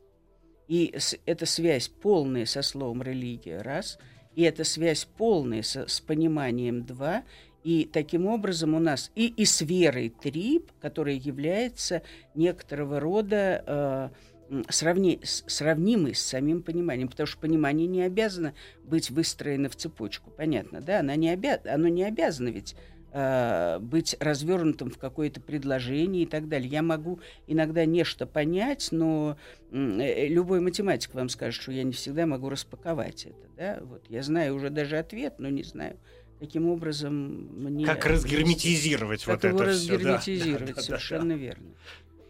И 0.67 0.95
с, 0.97 1.15
эта 1.27 1.45
связь 1.45 1.89
полная 1.89 2.47
со 2.47 2.63
словом 2.63 3.03
религия, 3.03 3.61
раз, 3.61 3.99
и 4.33 4.41
эта 4.41 4.63
связь 4.63 5.05
полная 5.05 5.61
со- 5.61 5.87
с 5.87 6.01
пониманием, 6.01 6.83
два, 6.83 7.23
и 7.63 7.89
таким 7.91 8.25
образом 8.25 8.73
у 8.73 8.79
нас 8.79 9.11
и, 9.15 9.27
и 9.27 9.45
с 9.45 9.61
верой, 9.61 10.09
три, 10.09 10.65
которая 10.81 11.15
является 11.15 12.01
некоторого 12.33 12.99
рода 12.99 13.63
э, 13.65 14.09
сравни, 14.69 15.19
сравнимой 15.23 16.15
с 16.15 16.21
самим 16.21 16.63
пониманием, 16.63 17.07
потому 17.07 17.27
что 17.27 17.39
понимание 17.39 17.87
не 17.87 18.01
обязано 18.01 18.53
быть 18.83 19.09
выстроено 19.09 19.69
в 19.69 19.75
цепочку, 19.75 20.31
понятно, 20.31 20.81
да, 20.81 20.99
она 20.99 21.15
не 21.15 21.29
обя... 21.29 21.61
оно 21.65 21.87
не 21.87 22.03
обязано 22.03 22.49
ведь 22.49 22.75
э, 23.13 23.79
быть 23.79 24.15
развернутым 24.19 24.89
в 24.89 24.97
какое-то 24.97 25.39
предложение 25.41 26.23
и 26.23 26.25
так 26.25 26.47
далее. 26.47 26.69
Я 26.69 26.81
могу 26.81 27.19
иногда 27.47 27.85
нечто 27.85 28.25
понять, 28.25 28.89
но 28.91 29.37
м, 29.71 29.99
э, 29.99 30.27
любой 30.27 30.61
математик 30.61 31.13
вам 31.13 31.29
скажет, 31.29 31.61
что 31.61 31.71
я 31.71 31.83
не 31.83 31.93
всегда 31.93 32.25
могу 32.25 32.49
распаковать 32.49 33.25
это. 33.25 33.47
Да? 33.55 33.79
Вот. 33.83 34.05
Я 34.09 34.23
знаю 34.23 34.55
уже 34.55 34.69
даже 34.69 34.97
ответ, 34.97 35.35
но 35.39 35.49
не 35.49 35.63
знаю, 35.63 35.97
каким 36.41 36.69
образом 36.69 37.49
мне... 37.53 37.85
Как 37.85 38.03
разгерметизировать 38.03 39.23
Как 39.23 39.35
вот 39.35 39.45
это 39.45 39.57
все. 39.57 39.95
разгерметизировать, 39.95 40.83
совершенно 40.83 41.33
верно. 41.33 41.67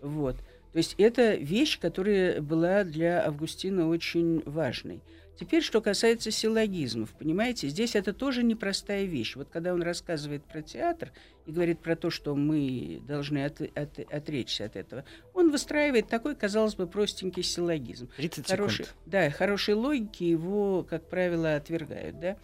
Вот. 0.02 0.36
То 0.36 0.78
есть 0.78 0.96
это 0.98 1.36
вещь, 1.36 1.80
которая 1.80 2.42
была 2.42 2.84
для 2.84 3.26
Августина 3.26 3.88
очень 3.88 4.44
важной. 4.46 5.02
Теперь, 5.40 5.64
что 5.64 5.82
касается 5.82 6.30
силлогизмов, 6.30 7.10
понимаете, 7.18 7.70
здесь 7.70 7.96
это 7.96 8.14
тоже 8.14 8.44
непростая 8.44 9.06
вещь. 9.06 9.38
Вот 9.38 9.48
когда 9.50 9.74
он 9.74 9.82
рассказывает 9.82 10.44
про 10.44 10.62
театр 10.62 11.14
и 11.46 11.52
говорит 11.52 11.80
про 11.80 11.96
то, 11.96 12.10
что 12.10 12.36
мы 12.36 13.02
должны 13.08 13.46
от, 13.46 13.62
от, 13.62 14.00
отречься 14.14 14.66
от 14.66 14.76
этого, 14.76 15.06
он 15.34 15.52
выстраивает 15.52 16.10
такой, 16.10 16.36
казалось 16.36 16.76
бы, 16.76 16.86
простенький 16.86 17.44
силлогизм. 17.44 18.10
30 18.18 18.46
Хороший, 18.46 18.86
секунд. 18.86 18.96
да, 19.06 19.30
хорошей 19.32 19.74
логики 19.74 20.26
его, 20.26 20.84
как 20.84 21.08
правило, 21.10 21.56
отвергают, 21.56 22.20
да 22.20 22.38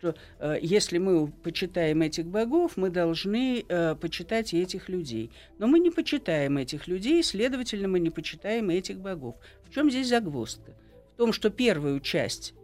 что 0.00 0.14
э, 0.38 0.58
если 0.62 0.96
мы 0.96 1.26
почитаем 1.28 2.00
этих 2.00 2.24
богов, 2.24 2.78
мы 2.78 2.88
должны 2.88 3.64
э, 3.68 3.94
почитать 3.96 4.54
и 4.54 4.62
этих 4.62 4.88
людей. 4.88 5.30
Но 5.58 5.66
мы 5.66 5.78
не 5.78 5.90
почитаем 5.90 6.56
этих 6.56 6.88
людей, 6.88 7.22
следовательно, 7.22 7.86
мы 7.86 8.00
не 8.00 8.08
почитаем 8.08 8.70
этих 8.70 8.98
богов. 8.98 9.36
В 9.68 9.74
чем 9.74 9.90
здесь 9.90 10.08
загвоздка? 10.08 10.72
В 11.14 11.18
том, 11.18 11.34
что 11.34 11.50
первую 11.50 12.00
часть, 12.00 12.54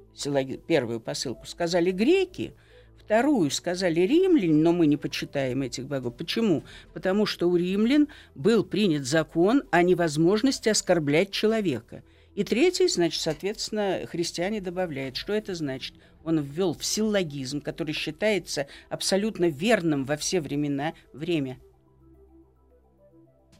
первую 0.66 0.98
посылку 0.98 1.46
сказали 1.46 1.90
греки, 1.90 2.54
вторую 2.98 3.50
сказали 3.50 4.00
римляне, 4.00 4.54
но 4.54 4.72
мы 4.72 4.86
не 4.86 4.96
почитаем 4.96 5.60
этих 5.60 5.86
богов. 5.86 6.16
Почему? 6.16 6.64
Потому 6.94 7.26
что 7.26 7.50
у 7.50 7.56
римлян 7.56 8.08
был 8.34 8.64
принят 8.64 9.04
закон 9.04 9.62
о 9.70 9.82
невозможности 9.82 10.70
оскорблять 10.70 11.32
человека. 11.32 12.02
И 12.36 12.44
третий, 12.44 12.86
значит, 12.86 13.22
соответственно, 13.22 14.02
христиане 14.06 14.60
добавляют. 14.60 15.16
Что 15.16 15.32
это 15.32 15.54
значит? 15.54 15.94
Он 16.22 16.38
ввел 16.38 16.74
в 16.74 16.84
силлогизм, 16.84 17.62
который 17.62 17.94
считается 17.94 18.66
абсолютно 18.90 19.46
верным 19.46 20.04
во 20.04 20.18
все 20.18 20.42
времена 20.42 20.92
время. 21.14 21.58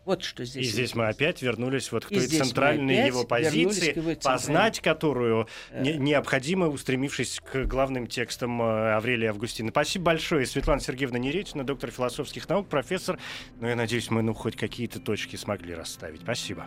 Вот 0.05 0.23
что 0.23 0.45
здесь. 0.45 0.67
И 0.67 0.71
здесь 0.71 0.95
мы 0.95 1.09
опять 1.09 1.41
вернулись 1.41 1.91
вот 1.91 2.05
к 2.05 2.13
И 2.13 2.17
той 2.17 2.27
центральной 2.29 3.07
его 3.07 3.25
позиции, 3.25 3.97
его 3.97 4.15
познать 4.21 4.81
которую 4.81 5.49
Э. 5.71 5.83
не- 5.83 5.95
необходимо, 5.95 6.69
устремившись 6.69 7.41
к 7.41 7.65
главным 7.65 8.07
текстам 8.07 8.61
э, 8.61 8.95
Аврелия 8.95 9.31
Августина. 9.31 9.71
Спасибо 9.71 10.05
большое. 10.05 10.45
Светлана 10.47 10.81
Сергеевна 10.81 11.19
Неретина, 11.19 11.65
доктор 11.65 11.91
философских 11.91 12.47
наук, 12.49 12.69
профессор. 12.69 13.19
Ну, 13.59 13.69
я 13.69 13.75
надеюсь, 13.75 14.11
мы 14.11 14.23
ну 14.23 14.35
хоть 14.35 14.55
какие-то 14.55 15.01
точки 15.01 15.37
смогли 15.37 15.75
расставить. 15.75 16.21
Спасибо. 16.21 16.67